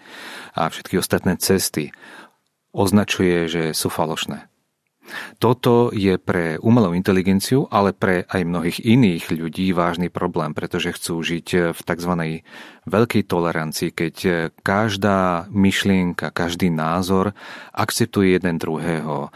a 0.54 0.66
všetky 0.66 0.98
ostatné 0.98 1.38
cesty 1.38 1.94
označuje, 2.74 3.46
že 3.46 3.62
sú 3.70 3.86
falošné. 3.90 4.50
Toto 5.36 5.92
je 5.92 6.16
pre 6.16 6.56
umelú 6.58 6.96
inteligenciu, 6.96 7.68
ale 7.68 7.92
pre 7.92 8.24
aj 8.24 8.42
mnohých 8.42 8.78
iných 8.82 9.30
ľudí 9.36 9.70
vážny 9.76 10.08
problém, 10.08 10.56
pretože 10.56 10.96
chcú 10.96 11.20
žiť 11.20 11.76
v 11.76 11.80
tzv. 11.80 12.12
veľkej 12.88 13.22
tolerancii, 13.28 13.90
keď 13.92 14.16
každá 14.64 15.46
myšlienka, 15.52 16.32
každý 16.32 16.72
názor 16.72 17.36
akceptuje 17.76 18.40
jeden 18.40 18.56
druhého. 18.56 19.28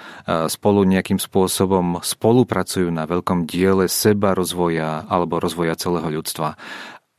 Spolu 0.49 0.89
nejakým 0.89 1.21
spôsobom 1.21 2.01
spolupracujú 2.01 2.89
na 2.89 3.05
veľkom 3.07 3.45
diele 3.45 3.87
seba 3.87 4.33
rozvoja 4.33 5.05
alebo 5.07 5.39
rozvoja 5.39 5.77
celého 5.77 6.09
ľudstva. 6.09 6.57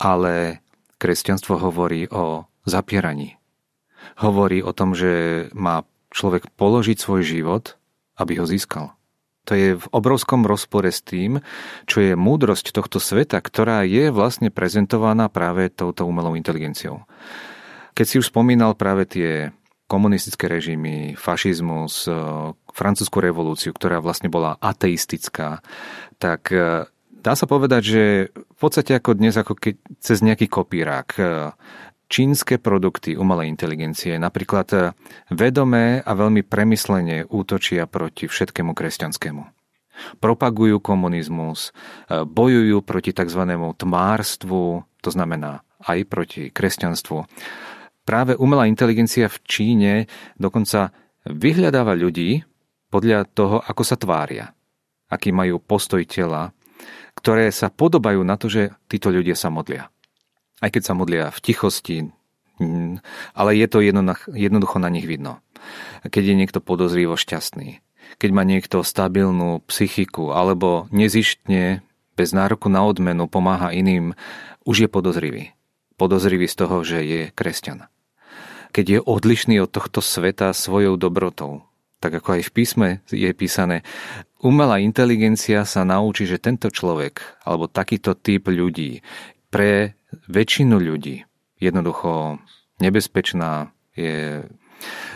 Ale 0.01 0.65
kresťanstvo 0.99 1.55
hovorí 1.55 2.11
o 2.11 2.49
zapieraní. 2.67 3.39
Hovorí 4.19 4.59
o 4.59 4.75
tom, 4.75 4.91
že 4.97 5.47
má 5.55 5.87
človek 6.11 6.51
položiť 6.59 6.97
svoj 6.99 7.23
život 7.23 7.78
aby 8.19 8.37
ho 8.37 8.45
získal. 8.45 8.93
To 9.47 9.57
je 9.57 9.79
v 9.79 9.85
obrovskom 9.89 10.45
rozpore 10.45 10.91
s 10.93 11.01
tým, 11.01 11.41
čo 11.89 12.03
je 12.03 12.13
múdrosť 12.13 12.69
tohto 12.69 13.01
sveta, 13.01 13.41
ktorá 13.41 13.81
je 13.87 14.13
vlastne 14.13 14.53
prezentovaná 14.53 15.25
práve 15.31 15.73
touto 15.73 16.05
umelou 16.05 16.37
inteligenciou. 16.37 17.07
Keď 17.97 18.05
si 18.05 18.15
už 18.21 18.29
spomínal 18.29 18.77
práve 18.77 19.09
tie 19.09 19.49
komunistické 19.89 20.45
režimy, 20.45 21.17
fašizmus, 21.17 22.05
e, 22.05 22.13
francúzsku 22.69 23.17
revolúciu, 23.17 23.73
ktorá 23.73 23.97
vlastne 23.97 24.29
bola 24.29 24.53
ateistická, 24.61 25.65
tak 26.21 26.53
e, 26.53 26.85
dá 27.09 27.33
sa 27.33 27.49
povedať, 27.49 27.81
že 27.81 28.03
v 28.29 28.57
podstate 28.61 28.93
ako 28.93 29.17
dnes, 29.17 29.33
ako 29.33 29.57
keď 29.57 29.81
cez 29.97 30.21
nejaký 30.21 30.45
kopírák 30.45 31.09
e, 31.17 31.21
čínske 32.09 32.57
produkty 32.57 33.13
umelej 33.13 33.53
inteligencie 33.53 34.17
napríklad 34.17 34.67
eh, 34.73 34.81
vedomé 35.29 36.01
a 36.01 36.11
veľmi 36.17 36.41
premyslene 36.43 37.29
útočia 37.29 37.85
proti 37.85 38.25
všetkému 38.25 38.73
kresťanskému. 38.73 39.43
Propagujú 40.17 40.81
komunizmus, 40.81 41.69
eh, 42.09 42.25
bojujú 42.25 42.81
proti 42.81 43.13
tzv. 43.13 43.45
tmárstvu, 43.77 44.83
to 44.99 45.09
znamená 45.13 45.61
aj 45.85 45.99
proti 46.09 46.41
kresťanstvu. 46.49 47.23
Práve 48.03 48.33
umelá 48.35 48.65
inteligencia 48.65 49.29
v 49.29 49.37
Číne 49.45 49.93
dokonca 50.35 50.89
vyhľadáva 51.29 51.93
ľudí 51.93 52.41
podľa 52.89 53.29
toho, 53.29 53.61
ako 53.61 53.83
sa 53.85 54.01
tvária, 54.01 54.49
aký 55.13 55.29
majú 55.29 55.61
postoj 55.61 56.01
tela, 56.09 56.49
ktoré 57.13 57.53
sa 57.53 57.69
podobajú 57.69 58.25
na 58.25 58.33
to, 58.33 58.49
že 58.49 58.73
títo 58.89 59.13
ľudia 59.13 59.37
sa 59.37 59.53
modlia 59.53 59.93
aj 60.59 60.69
keď 60.75 60.81
sa 60.83 60.93
modlia 60.93 61.31
v 61.31 61.39
tichosti, 61.43 61.97
ale 63.31 63.51
je 63.55 63.67
to 63.71 63.79
jednoducho 64.35 64.77
na 64.83 64.91
nich 64.91 65.07
vidno. 65.07 65.39
Keď 66.03 66.23
je 66.23 66.35
niekto 66.35 66.59
podozrivo 66.59 67.15
šťastný, 67.15 67.79
keď 68.19 68.29
má 68.35 68.43
niekto 68.43 68.83
stabilnú 68.83 69.63
psychiku 69.67 70.35
alebo 70.35 70.91
nezištne 70.91 71.79
bez 72.19 72.35
nároku 72.35 72.67
na 72.67 72.83
odmenu 72.83 73.31
pomáha 73.31 73.71
iným, 73.71 74.11
už 74.67 74.87
je 74.87 74.89
podozrivý. 74.91 75.43
Podozrivý 75.95 76.51
z 76.51 76.55
toho, 76.59 76.83
že 76.83 76.99
je 77.03 77.21
kresťan. 77.31 77.87
Keď 78.75 78.85
je 78.87 78.99
odlišný 78.99 79.55
od 79.63 79.71
tohto 79.71 80.03
sveta 80.03 80.51
svojou 80.51 80.99
dobrotou, 80.99 81.63
tak 81.99 82.15
ako 82.19 82.39
aj 82.39 82.41
v 82.47 82.51
písme 82.55 82.89
je 83.11 83.31
písané, 83.35 83.83
umelá 84.39 84.79
inteligencia 84.79 85.67
sa 85.67 85.83
naučí, 85.83 86.23
že 86.23 86.39
tento 86.39 86.71
človek 86.71 87.43
alebo 87.43 87.67
takýto 87.67 88.15
typ 88.15 88.47
ľudí 88.47 89.03
pre 89.51 89.98
väčšinu 90.27 90.77
ľudí 90.77 91.29
jednoducho 91.59 92.39
nebezpečná, 92.79 93.75
je, 93.93 94.47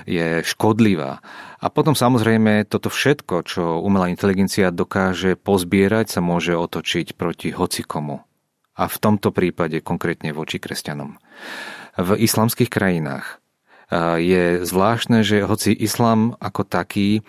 je 0.03 0.27
škodlivá. 0.43 1.23
A 1.63 1.65
potom 1.71 1.95
samozrejme 1.95 2.67
toto 2.67 2.91
všetko, 2.91 3.36
čo 3.47 3.63
umelá 3.79 4.12
inteligencia 4.12 4.75
dokáže 4.75 5.39
pozbierať, 5.39 6.19
sa 6.19 6.21
môže 6.21 6.53
otočiť 6.60 7.15
proti 7.15 7.56
hocikomu. 7.56 8.27
A 8.75 8.84
v 8.91 8.97
tomto 8.99 9.32
prípade 9.32 9.79
konkrétne 9.79 10.36
voči 10.36 10.60
kresťanom. 10.60 11.15
V 11.95 12.10
islamských 12.19 12.67
krajinách 12.67 13.39
je 14.17 14.65
zvláštne, 14.65 15.21
že 15.21 15.45
hoci 15.45 15.71
islám 15.77 16.34
ako 16.41 16.65
taký 16.65 17.21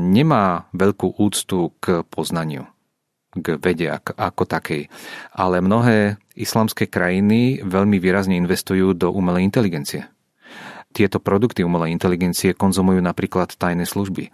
nemá 0.00 0.66
veľkú 0.72 1.20
úctu 1.20 1.76
k 1.78 2.00
poznaniu 2.08 2.66
k 3.32 3.56
vede 3.56 3.88
ako, 3.88 4.12
ako 4.12 4.42
takej. 4.44 4.82
Ale 5.32 5.64
mnohé 5.64 6.20
islamské 6.36 6.88
krajiny 6.88 7.62
veľmi 7.64 7.96
výrazne 8.00 8.36
investujú 8.38 8.96
do 8.96 9.12
umelej 9.12 9.46
inteligencie. 9.48 10.08
tieto 10.92 11.18
produkty 11.24 11.64
umelej 11.64 11.96
inteligencie 11.96 12.52
konzumujú 12.52 13.00
napríklad 13.00 13.56
tajné 13.56 13.88
služby. 13.88 14.28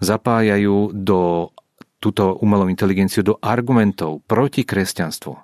Zapájajú 0.00 0.96
do 0.96 1.52
túto 2.00 2.32
umelú 2.40 2.66
inteligenciu 2.72 3.20
do 3.20 3.36
argumentov 3.44 4.24
proti 4.24 4.64
kresťanstvu. 4.64 5.36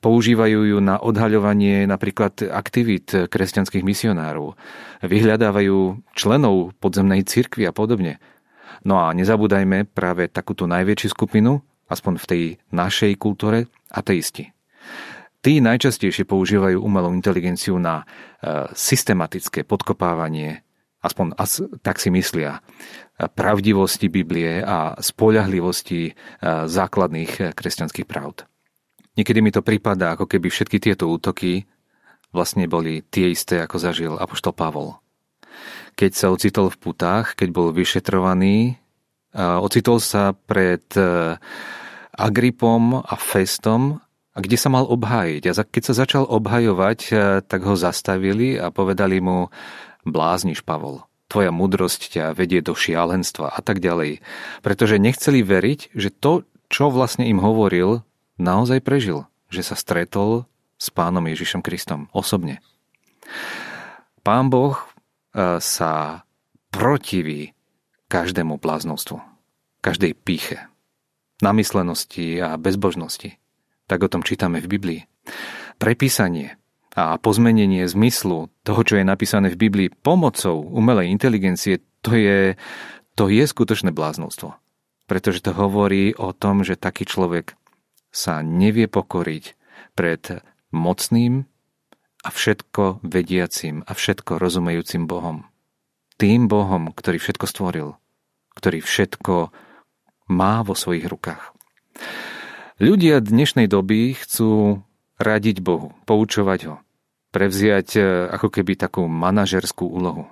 Používajú 0.00 0.76
ju 0.76 0.78
na 0.80 1.00
odhaľovanie 1.00 1.88
napríklad 1.88 2.48
aktivít 2.52 3.12
kresťanských 3.28 3.84
misionárov. 3.84 4.56
Vyhľadávajú 5.04 6.04
členov 6.16 6.76
podzemnej 6.80 7.24
cirkvi 7.24 7.68
a 7.68 7.72
podobne. 7.72 8.20
No 8.84 9.00
a 9.00 9.12
nezabúdajme 9.16 9.88
práve 9.88 10.28
takúto 10.28 10.68
najväčšiu 10.68 11.08
skupinu, 11.12 11.64
aspoň 11.88 12.12
v 12.20 12.28
tej 12.28 12.42
našej 12.72 13.16
kultúre, 13.16 13.68
ateisti. 13.88 14.52
Tí 15.44 15.60
najčastejšie 15.60 16.24
používajú 16.24 16.80
umelú 16.80 17.12
inteligenciu 17.12 17.76
na 17.76 18.00
e, 18.00 18.04
systematické 18.72 19.68
podkopávanie, 19.68 20.64
aspoň 21.04 21.36
as, 21.36 21.60
tak 21.84 22.00
si 22.00 22.08
myslia, 22.08 22.64
pravdivosti 23.36 24.08
Biblie 24.08 24.64
a 24.64 24.96
spoľahlivosti 24.96 26.00
e, 26.08 26.12
základných 26.64 27.32
e, 27.36 27.42
kresťanských 27.52 28.08
pravd. 28.08 28.48
Niekedy 29.20 29.44
mi 29.44 29.52
to 29.52 29.60
prípada, 29.60 30.16
ako 30.16 30.24
keby 30.24 30.48
všetky 30.48 30.80
tieto 30.80 31.12
útoky 31.12 31.68
vlastne 32.32 32.64
boli 32.64 33.04
tie 33.04 33.36
isté, 33.36 33.60
ako 33.60 33.76
zažil 33.76 34.16
apoštol 34.16 34.56
Pavol. 34.56 34.96
Keď 35.92 36.10
sa 36.16 36.32
ocitol 36.32 36.72
v 36.72 36.80
putách, 36.80 37.36
keď 37.36 37.48
bol 37.52 37.68
vyšetrovaný, 37.70 38.80
ocitol 39.38 40.02
sa 40.02 40.34
pred 40.34 40.82
Agripom 42.10 42.98
a 42.98 43.14
Festom 43.14 44.02
a 44.34 44.38
kde 44.42 44.58
sa 44.58 44.66
mal 44.66 44.84
obhájiť. 44.90 45.42
A 45.46 45.52
keď 45.62 45.82
sa 45.86 45.94
začal 45.94 46.26
obhajovať, 46.26 46.98
eh, 47.08 47.16
tak 47.46 47.62
ho 47.62 47.78
zastavili 47.78 48.58
a 48.58 48.74
povedali 48.74 49.22
mu, 49.22 49.48
blázniš, 50.02 50.66
Pavol, 50.66 51.06
tvoja 51.30 51.54
mudrosť 51.54 52.18
ťa 52.18 52.24
vedie 52.34 52.60
do 52.60 52.74
šialenstva 52.74 53.54
a 53.54 53.60
tak 53.62 53.78
ďalej. 53.78 54.20
Pretože 54.60 55.00
nechceli 55.00 55.40
veriť, 55.40 55.94
že 55.94 56.10
to, 56.10 56.42
čo 56.68 56.90
vlastne 56.90 57.24
im 57.30 57.38
hovoril, 57.40 58.02
naozaj 58.36 58.82
prežil. 58.82 59.24
Že 59.48 59.62
sa 59.72 59.76
stretol 59.78 60.50
s 60.76 60.90
pánom 60.90 61.22
Ježišom 61.24 61.62
Kristom 61.62 62.10
osobne. 62.10 62.58
Pán 64.26 64.50
Boh 64.50 64.74
eh, 64.74 65.62
sa 65.62 66.26
protiví 66.74 67.54
každému 68.10 68.58
bláznostvu, 68.58 69.22
každej 69.78 70.18
píche, 70.18 70.66
namyslenosti 71.38 72.42
a 72.42 72.58
bezbožnosti 72.58 73.38
tak 73.86 74.04
o 74.04 74.08
tom 74.08 74.24
čítame 74.24 74.60
v 74.60 74.70
Biblii. 74.70 75.00
Prepísanie 75.76 76.56
a 76.94 77.18
pozmenenie 77.18 77.90
zmyslu 77.90 78.48
toho, 78.62 78.80
čo 78.86 78.94
je 78.96 79.04
napísané 79.04 79.50
v 79.50 79.60
Biblii 79.66 79.88
pomocou 79.90 80.62
umelej 80.62 81.10
inteligencie, 81.10 81.82
to 82.06 82.14
je, 82.14 82.54
to 83.18 83.26
je 83.26 83.42
skutočné 83.42 83.90
bláznostvo. 83.90 84.54
Pretože 85.04 85.44
to 85.44 85.52
hovorí 85.52 86.14
o 86.16 86.32
tom, 86.32 86.62
že 86.62 86.80
taký 86.80 87.04
človek 87.04 87.58
sa 88.14 88.40
nevie 88.46 88.86
pokoriť 88.86 89.58
pred 89.98 90.22
mocným 90.70 91.44
a 92.24 92.28
všetko 92.30 93.04
vediacim 93.04 93.82
a 93.84 93.92
všetko 93.92 94.38
rozumejúcim 94.38 95.04
Bohom. 95.04 95.50
Tým 96.16 96.46
Bohom, 96.46 96.94
ktorý 96.94 97.18
všetko 97.18 97.46
stvoril, 97.50 97.88
ktorý 98.54 98.80
všetko 98.80 99.50
má 100.30 100.62
vo 100.62 100.78
svojich 100.78 101.10
rukách. 101.10 101.52
Ľudia 102.82 103.22
dnešnej 103.22 103.70
doby 103.70 104.18
chcú 104.18 104.82
radiť 105.22 105.62
Bohu, 105.62 105.94
poučovať 106.10 106.60
ho, 106.66 106.76
prevziať 107.30 107.88
e, 107.94 108.02
ako 108.34 108.50
keby 108.50 108.74
takú 108.74 109.06
manažerskú 109.06 109.86
úlohu. 109.86 110.26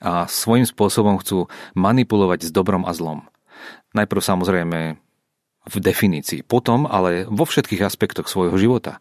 A 0.00 0.24
svojím 0.24 0.64
spôsobom 0.64 1.20
chcú 1.20 1.52
manipulovať 1.76 2.48
s 2.48 2.50
dobrom 2.56 2.88
a 2.88 2.96
zlom. 2.96 3.28
Najprv 3.92 4.22
samozrejme 4.24 4.80
v 5.68 5.74
definícii, 5.76 6.40
potom 6.40 6.88
ale 6.88 7.28
vo 7.28 7.44
všetkých 7.44 7.84
aspektoch 7.84 8.24
svojho 8.24 8.56
života. 8.56 8.96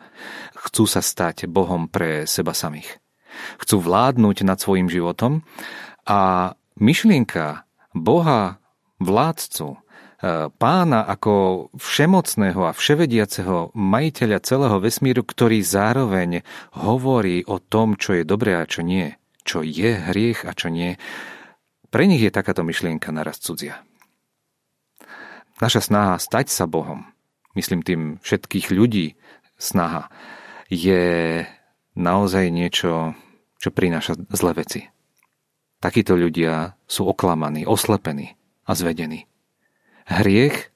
Chcú 0.59 0.91
sa 0.91 0.99
stať 0.99 1.47
Bohom 1.47 1.87
pre 1.87 2.27
seba 2.27 2.51
samých. 2.51 2.99
Chcú 3.63 3.79
vládnuť 3.79 4.43
nad 4.43 4.59
svojim 4.59 4.91
životom 4.91 5.47
a 6.03 6.51
myšlienka 6.75 7.63
Boha 7.95 8.59
vládcu 8.99 9.79
pána 10.59 11.07
ako 11.07 11.67
všemocného 11.79 12.67
a 12.67 12.75
vševediaceho 12.75 13.71
majiteľa 13.71 14.43
celého 14.43 14.77
vesmíru, 14.83 15.23
ktorý 15.23 15.63
zároveň 15.63 16.43
hovorí 16.75 17.47
o 17.47 17.63
tom, 17.63 17.95
čo 17.95 18.19
je 18.19 18.27
dobré 18.27 18.59
a 18.59 18.67
čo 18.67 18.83
nie, 18.83 19.15
čo 19.47 19.63
je 19.63 19.95
hriech 19.95 20.43
a 20.43 20.51
čo 20.51 20.67
nie. 20.67 20.99
Pre 21.87 22.03
nich 22.03 22.19
je 22.19 22.35
takáto 22.35 22.67
myšlienka 22.67 23.15
naraz 23.15 23.39
cudzia. 23.39 23.79
Naša 25.63 25.87
snaha 25.87 26.15
stať 26.19 26.51
sa 26.51 26.67
Bohom, 26.67 27.07
myslím 27.55 27.83
tým 27.83 28.01
všetkých 28.19 28.71
ľudí, 28.75 29.15
snaha, 29.59 30.11
je 30.67 31.43
naozaj 31.95 32.47
niečo, 32.51 33.15
čo 33.59 33.69
prináša 33.71 34.15
zlé 34.35 34.51
veci. 34.55 34.81
Takíto 35.79 36.15
ľudia 36.19 36.75
sú 36.87 37.07
oklamaní, 37.07 37.63
oslepení 37.63 38.35
a 38.67 38.75
zvedení. 38.75 39.27
Hriech 40.09 40.73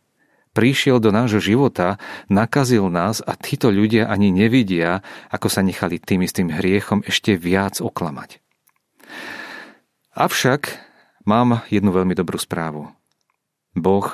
prišiel 0.54 1.02
do 1.02 1.10
nášho 1.10 1.42
života, 1.42 1.98
nakazil 2.30 2.88
nás 2.88 3.20
a 3.26 3.34
títo 3.34 3.74
ľudia 3.74 4.06
ani 4.08 4.30
nevidia, 4.30 5.02
ako 5.34 5.50
sa 5.50 5.66
nechali 5.66 5.98
tým 5.98 6.22
istým 6.24 6.54
hriechom 6.54 7.02
ešte 7.04 7.34
viac 7.34 7.82
oklamať. 7.82 8.38
Avšak 10.14 10.78
mám 11.26 11.66
jednu 11.74 11.90
veľmi 11.90 12.14
dobrú 12.14 12.38
správu. 12.38 12.94
Boh 13.74 14.08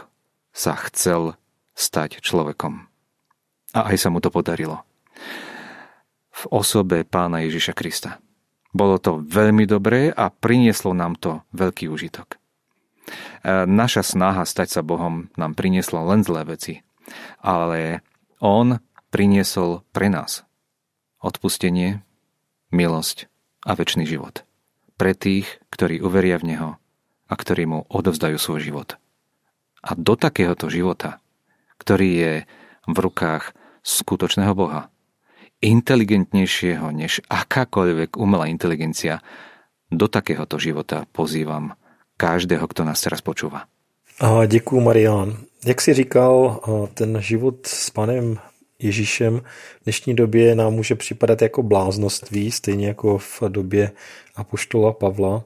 sa 0.55 0.79
chcel 0.87 1.35
stať 1.75 2.23
človekom. 2.23 2.87
A 3.75 3.91
aj 3.91 3.97
sa 3.99 4.09
mu 4.09 4.23
to 4.23 4.31
podarilo. 4.31 4.87
V 6.31 6.43
osobe 6.55 7.03
pána 7.03 7.43
Ježiša 7.43 7.75
Krista. 7.75 8.23
Bolo 8.71 8.95
to 8.95 9.19
veľmi 9.19 9.67
dobré 9.67 10.07
a 10.07 10.31
prinieslo 10.31 10.95
nám 10.95 11.19
to 11.19 11.43
veľký 11.51 11.91
užitok. 11.91 12.38
E, 13.09 13.65
naša 13.65 14.05
snaha 14.05 14.45
stať 14.45 14.79
sa 14.79 14.81
Bohom 14.85 15.27
nám 15.35 15.57
priniesla 15.57 16.05
len 16.05 16.21
zlé 16.21 16.45
veci. 16.45 16.85
Ale 17.41 18.05
On 18.39 18.77
priniesol 19.09 19.83
pre 19.89 20.07
nás 20.07 20.45
odpustenie, 21.19 21.99
milosť 22.71 23.27
a 23.67 23.75
väčší 23.75 24.07
život. 24.07 24.47
Pre 24.95 25.11
tých, 25.15 25.59
ktorí 25.71 25.99
uveria 25.99 26.39
v 26.39 26.55
Neho 26.55 26.69
a 27.27 27.33
ktorí 27.35 27.67
Mu 27.67 27.83
odovzdajú 27.91 28.37
svoj 28.39 28.59
život. 28.63 28.89
A 29.83 29.95
do 29.95 30.15
takéhoto 30.15 30.67
života, 30.67 31.23
ktorý 31.79 32.09
je 32.11 32.33
v 32.87 32.97
rukách 32.97 33.55
skutočného 33.83 34.51
Boha, 34.55 34.91
inteligentnejšieho 35.59 36.91
než 36.95 37.23
akákoľvek 37.27 38.15
umelá 38.15 38.47
inteligencia, 38.47 39.23
do 39.89 40.05
takéhoto 40.07 40.61
života 40.61 41.09
pozývam 41.11 41.75
každého, 42.19 42.67
kto 42.67 42.83
nás 42.83 42.99
teraz 42.99 43.23
počúva. 43.23 43.63
A 44.19 44.45
děkuju, 44.45 44.81
Marian. 44.83 45.37
Jak 45.65 45.81
si 45.81 45.93
říkal, 45.93 46.59
ten 46.93 47.21
život 47.21 47.67
s 47.67 47.89
panem 47.89 48.35
Ježíšem 48.79 49.39
v 49.81 49.83
dnešní 49.83 50.15
době 50.15 50.55
nám 50.55 50.73
může 50.73 50.95
připadat 50.95 51.41
jako 51.41 51.63
bláznoství, 51.63 52.51
stejně 52.51 52.87
jako 52.87 53.17
v 53.17 53.43
době 53.47 53.91
Apoštola 54.35 54.93
Pavla, 54.93 55.43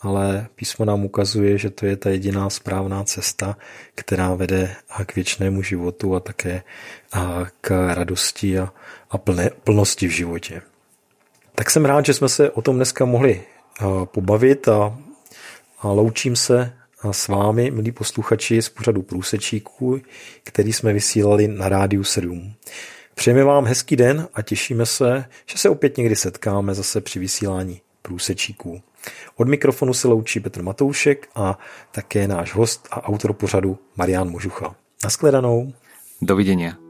ale 0.00 0.46
písmo 0.54 0.84
nám 0.84 1.04
ukazuje, 1.04 1.58
že 1.58 1.70
to 1.70 1.86
je 1.86 1.96
ta 1.96 2.10
jediná 2.10 2.50
správná 2.50 3.04
cesta, 3.04 3.56
která 3.94 4.34
vede 4.34 4.76
k 5.06 5.14
věčnému 5.14 5.62
životu 5.62 6.14
a 6.14 6.20
také 6.20 6.62
k 7.60 7.94
radosti 7.94 8.58
a, 8.58 8.72
plnosti 9.64 10.08
v 10.08 10.10
životě. 10.10 10.62
Tak 11.54 11.70
jsem 11.70 11.84
rád, 11.84 12.06
že 12.06 12.14
jsme 12.14 12.28
se 12.28 12.50
o 12.50 12.62
tom 12.62 12.76
dneska 12.76 13.04
mohli 13.04 13.42
pobavit 14.04 14.68
a 14.68 14.98
a 15.80 15.88
loučím 15.88 16.36
se 16.36 16.72
s 17.10 17.28
vámi, 17.28 17.70
milí 17.70 17.92
posluchači, 17.92 18.62
z 18.62 18.68
pořadu 18.68 19.02
Průsečíků, 19.02 20.00
který 20.44 20.72
jsme 20.72 20.92
vysílali 20.92 21.48
na 21.48 21.68
Rádiu 21.68 22.04
7. 22.04 22.52
Přejeme 23.14 23.44
vám 23.44 23.64
hezký 23.64 23.96
den 23.96 24.28
a 24.34 24.42
těšíme 24.42 24.86
se, 24.86 25.24
že 25.46 25.58
se 25.58 25.68
opět 25.68 25.96
někdy 25.96 26.16
setkáme 26.16 26.74
zase 26.74 27.00
při 27.00 27.18
vysílání 27.18 27.80
Průsečíků. 28.02 28.82
Od 29.36 29.48
mikrofonu 29.48 29.94
se 29.94 30.08
loučí 30.08 30.40
Petr 30.40 30.62
Matoušek 30.62 31.28
a 31.34 31.58
také 31.92 32.28
náš 32.28 32.54
host 32.54 32.88
a 32.90 33.04
autor 33.04 33.32
pořadu 33.32 33.78
Marian 33.96 34.30
Možucha. 34.30 34.74
Naschledanou. 35.04 35.72
Dovidenia. 36.22 36.89